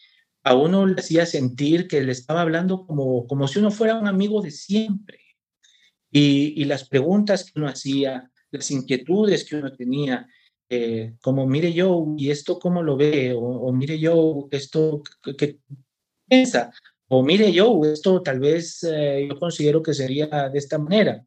a 0.42 0.56
uno 0.56 0.84
le 0.84 0.96
hacía 0.96 1.24
sentir 1.24 1.86
que 1.86 2.02
le 2.02 2.10
estaba 2.10 2.40
hablando 2.40 2.84
como, 2.84 3.28
como 3.28 3.46
si 3.46 3.60
uno 3.60 3.70
fuera 3.70 3.94
un 3.94 4.08
amigo 4.08 4.42
de 4.42 4.50
siempre. 4.50 5.20
Y, 6.10 6.60
y 6.60 6.64
las 6.64 6.88
preguntas 6.88 7.44
que 7.44 7.60
uno 7.60 7.68
hacía, 7.68 8.28
las 8.50 8.68
inquietudes 8.72 9.44
que 9.44 9.54
uno 9.54 9.72
tenía, 9.72 10.26
eh, 10.68 11.14
como 11.22 11.46
mire 11.46 11.72
yo, 11.72 12.16
¿y 12.18 12.32
esto 12.32 12.58
cómo 12.58 12.82
lo 12.82 12.96
ve? 12.96 13.32
O, 13.36 13.72
mire 13.72 14.00
yo, 14.00 14.48
esto, 14.50 15.00
¿qué, 15.38 15.60
piensa? 16.28 16.72
O 17.06 17.22
mire 17.22 17.52
yo, 17.52 17.82
esto 17.84 18.20
tal 18.20 18.40
vez 18.40 18.82
eh, 18.82 19.28
yo 19.28 19.38
considero 19.38 19.80
que 19.80 19.94
sería 19.94 20.48
de 20.48 20.58
esta 20.58 20.76
manera. 20.76 21.24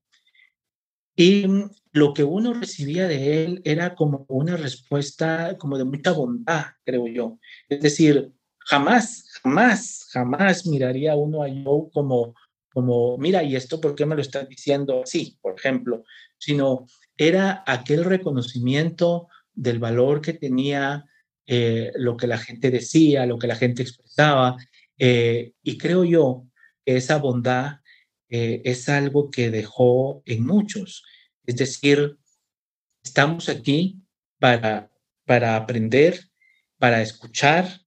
Y 1.19 1.47
lo 1.93 2.13
que 2.13 2.23
uno 2.23 2.53
recibía 2.53 3.07
de 3.07 3.43
él 3.43 3.61
era 3.65 3.95
como 3.95 4.25
una 4.29 4.55
respuesta 4.55 5.57
como 5.57 5.79
de 5.79 5.83
mucha 5.83 6.11
bondad, 6.11 6.65
creo 6.85 7.07
yo. 7.07 7.39
Es 7.67 7.81
decir, 7.81 8.31
jamás, 8.59 9.25
jamás, 9.41 10.07
jamás 10.11 10.67
miraría 10.67 11.15
uno 11.15 11.41
a 11.41 11.49
yo 11.49 11.89
como, 11.91 12.35
como, 12.71 13.17
mira, 13.17 13.41
¿y 13.41 13.55
esto 13.55 13.81
por 13.81 13.95
qué 13.95 14.05
me 14.05 14.13
lo 14.13 14.21
estás 14.21 14.47
diciendo 14.47 15.01
así, 15.03 15.39
por 15.41 15.55
ejemplo? 15.57 16.03
Sino 16.37 16.85
era 17.17 17.63
aquel 17.65 18.03
reconocimiento 18.05 19.27
del 19.55 19.79
valor 19.79 20.21
que 20.21 20.33
tenía 20.33 21.03
eh, 21.47 21.93
lo 21.95 22.15
que 22.15 22.27
la 22.27 22.37
gente 22.37 22.69
decía, 22.69 23.25
lo 23.25 23.39
que 23.39 23.47
la 23.47 23.55
gente 23.55 23.81
expresaba. 23.81 24.55
Eh, 24.99 25.53
y 25.63 25.79
creo 25.79 26.03
yo 26.03 26.45
que 26.85 26.97
esa 26.97 27.17
bondad 27.17 27.79
eh, 28.29 28.61
es 28.65 28.89
algo 28.89 29.29
que 29.29 29.51
dejó 29.51 30.21
en 30.25 30.45
muchos. 30.45 31.03
Es 31.45 31.55
decir, 31.55 32.17
estamos 33.03 33.49
aquí 33.49 34.01
para, 34.39 34.91
para 35.25 35.55
aprender, 35.55 36.19
para 36.77 37.01
escuchar 37.01 37.81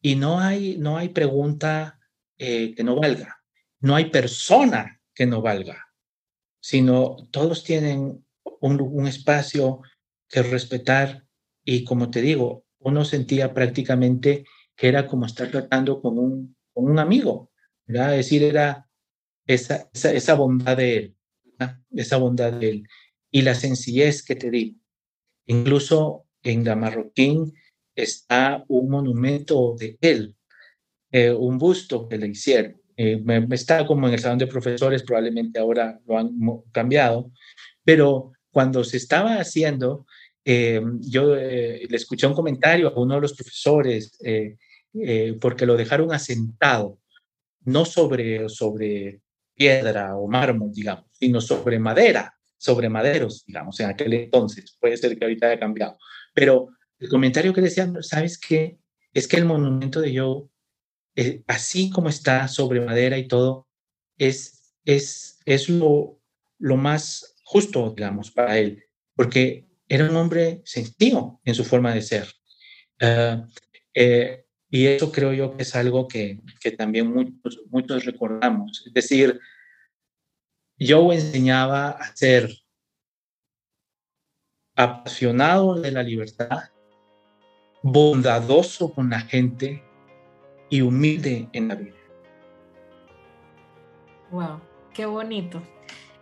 y 0.00 0.16
no 0.16 0.40
hay, 0.40 0.76
no 0.78 0.98
hay 0.98 1.08
pregunta 1.08 1.98
eh, 2.38 2.74
que 2.74 2.84
no 2.84 2.96
valga, 2.96 3.42
no 3.80 3.94
hay 3.94 4.10
persona 4.10 5.00
que 5.14 5.26
no 5.26 5.42
valga, 5.42 5.88
sino 6.60 7.16
todos 7.30 7.64
tienen 7.64 8.24
un, 8.60 8.80
un 8.80 9.06
espacio 9.06 9.80
que 10.28 10.42
respetar 10.42 11.24
y 11.64 11.84
como 11.84 12.10
te 12.10 12.20
digo, 12.20 12.64
uno 12.80 13.04
sentía 13.04 13.54
prácticamente 13.54 14.44
que 14.76 14.88
era 14.88 15.06
como 15.06 15.26
estar 15.26 15.50
tratando 15.50 16.00
con 16.00 16.18
un, 16.18 16.56
con 16.72 16.90
un 16.90 16.98
amigo, 16.98 17.50
¿verdad? 17.86 18.18
Es 18.18 18.26
decir, 18.26 18.42
era 18.42 18.88
esa, 19.46 19.88
esa, 19.92 20.34
bondad 20.34 20.76
de 20.76 20.96
él, 20.96 21.16
esa 21.92 22.16
bondad 22.16 22.52
de 22.52 22.68
él 22.68 22.88
y 23.30 23.42
la 23.42 23.54
sencillez 23.54 24.22
que 24.22 24.36
te 24.36 24.50
digo. 24.50 24.78
Incluso 25.46 26.26
en 26.42 26.64
la 26.64 26.76
Marroquín 26.76 27.52
está 27.94 28.64
un 28.68 28.88
monumento 28.90 29.74
de 29.78 29.98
él, 30.00 30.36
eh, 31.10 31.30
un 31.32 31.58
busto 31.58 32.08
que 32.08 32.18
le 32.18 32.28
hicieron. 32.28 32.80
Eh, 32.96 33.22
está 33.50 33.86
como 33.86 34.06
en 34.06 34.14
el 34.14 34.20
salón 34.20 34.38
de 34.38 34.46
profesores, 34.46 35.02
probablemente 35.02 35.58
ahora 35.58 35.98
lo 36.06 36.18
han 36.18 36.30
cambiado, 36.70 37.32
pero 37.84 38.32
cuando 38.50 38.84
se 38.84 38.98
estaba 38.98 39.36
haciendo, 39.36 40.06
eh, 40.44 40.80
yo 41.00 41.34
le 41.34 41.96
escuché 41.96 42.26
un 42.26 42.34
comentario 42.34 42.88
a 42.88 43.00
uno 43.00 43.14
de 43.14 43.20
los 43.22 43.34
profesores 43.34 44.18
porque 45.40 45.64
lo 45.64 45.76
dejaron 45.76 46.12
asentado, 46.12 46.98
no 47.64 47.84
sobre, 47.86 48.48
sobre 48.50 49.22
piedra 49.62 50.16
o 50.16 50.26
mármol, 50.26 50.72
digamos, 50.72 51.04
sino 51.12 51.40
sobre 51.40 51.78
madera, 51.78 52.34
sobre 52.58 52.88
maderos, 52.88 53.44
digamos, 53.46 53.78
en 53.78 53.86
aquel 53.90 54.12
entonces. 54.14 54.76
Puede 54.80 54.96
ser 54.96 55.16
que 55.16 55.24
ahorita 55.24 55.46
haya 55.46 55.60
cambiado. 55.60 55.96
Pero 56.34 56.70
el 56.98 57.08
comentario 57.08 57.52
que 57.52 57.60
decían, 57.60 58.02
¿sabes 58.02 58.38
qué? 58.38 58.78
Es 59.12 59.28
que 59.28 59.36
el 59.36 59.44
monumento 59.44 60.00
de 60.00 60.18
Joe, 60.18 60.48
eh, 61.14 61.42
así 61.46 61.90
como 61.90 62.08
está 62.08 62.48
sobre 62.48 62.80
madera 62.80 63.18
y 63.18 63.28
todo, 63.28 63.68
es, 64.18 64.74
es, 64.84 65.38
es 65.44 65.68
lo, 65.68 66.20
lo 66.58 66.76
más 66.76 67.36
justo, 67.44 67.94
digamos, 67.96 68.32
para 68.32 68.58
él, 68.58 68.82
porque 69.14 69.68
era 69.88 70.08
un 70.08 70.16
hombre 70.16 70.62
sencillo 70.64 71.40
en 71.44 71.54
su 71.54 71.64
forma 71.64 71.94
de 71.94 72.02
ser. 72.02 72.26
Ah, 73.00 73.46
eh, 73.94 74.44
y 74.74 74.86
eso 74.86 75.12
creo 75.12 75.34
yo 75.34 75.54
que 75.54 75.64
es 75.64 75.76
algo 75.76 76.08
que, 76.08 76.40
que 76.58 76.70
también 76.70 77.12
muchos, 77.12 77.60
muchos 77.70 78.06
recordamos. 78.06 78.82
Es 78.86 78.94
decir, 78.94 79.38
yo 80.84 81.12
enseñaba 81.12 81.90
a 81.90 82.16
ser 82.16 82.50
apasionado 84.74 85.80
de 85.80 85.90
la 85.90 86.02
libertad, 86.02 86.70
bondadoso 87.82 88.92
con 88.92 89.10
la 89.10 89.20
gente 89.20 89.82
y 90.70 90.80
humilde 90.80 91.48
en 91.52 91.68
la 91.68 91.74
vida. 91.74 91.96
Wow, 94.30 94.60
qué 94.94 95.06
bonito. 95.06 95.62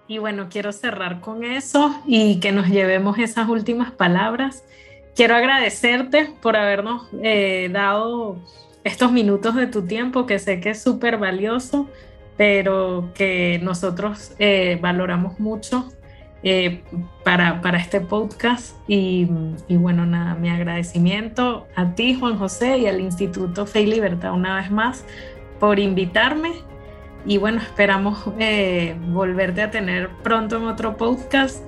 Y 0.08 0.18
bueno, 0.18 0.48
quiero 0.50 0.72
cerrar 0.72 1.20
con 1.20 1.44
eso 1.44 1.94
y 2.04 2.40
que 2.40 2.50
nos 2.50 2.68
llevemos 2.68 3.18
esas 3.18 3.48
últimas 3.48 3.92
palabras 3.92 4.64
quiero 5.14 5.36
agradecerte 5.36 6.32
por 6.40 6.56
habernos 6.56 7.08
eh, 7.22 7.68
dado 7.70 8.38
estos 8.84 9.12
minutos 9.12 9.54
de 9.54 9.66
tu 9.66 9.82
tiempo, 9.82 10.26
que 10.26 10.38
sé 10.38 10.60
que 10.60 10.70
es 10.70 10.82
súper 10.82 11.18
valioso, 11.18 11.88
pero 12.40 13.11
que 13.14 13.61
nosotros 13.62 14.33
eh, 14.38 14.79
valoramos 14.81 15.38
mucho 15.38 15.90
eh, 16.42 16.83
para, 17.22 17.61
para, 17.61 17.76
este 17.76 18.00
podcast. 18.00 18.79
Y, 18.88 19.26
bueno, 19.68 20.07
nada, 20.07 20.37
mi 20.37 20.48
agradecimiento 20.48 21.66
a 21.76 21.94
ti, 21.94 22.18
Juan 22.18 22.38
José, 22.38 22.79
y 22.79 22.87
al 22.87 22.98
Instituto 22.98 23.66
Fe 23.66 23.83
y 23.83 23.87
Libertad 23.88 24.33
una 24.33 24.57
vez 24.57 24.70
más 24.70 25.05
por 25.59 25.79
invitarme. 25.79 26.53
Y 27.26 27.37
bueno, 27.37 27.61
esperamos 27.61 28.24
volverte 28.24 29.61
a 29.61 29.70
tener 29.70 30.09
pronto 30.22 30.57
en 30.57 30.64
otro 30.64 30.96
podcast. 30.96 31.62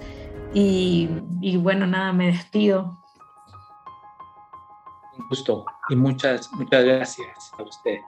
Y, 0.54 1.10
bueno, 1.58 1.86
nada, 1.86 2.14
me 2.14 2.28
despido 2.28 2.98
gusto 5.28 5.66
y 5.90 5.96
muchas, 5.96 6.50
muchas 6.54 6.82
gracias 6.82 7.52
a 7.58 7.62
usted. 7.62 7.98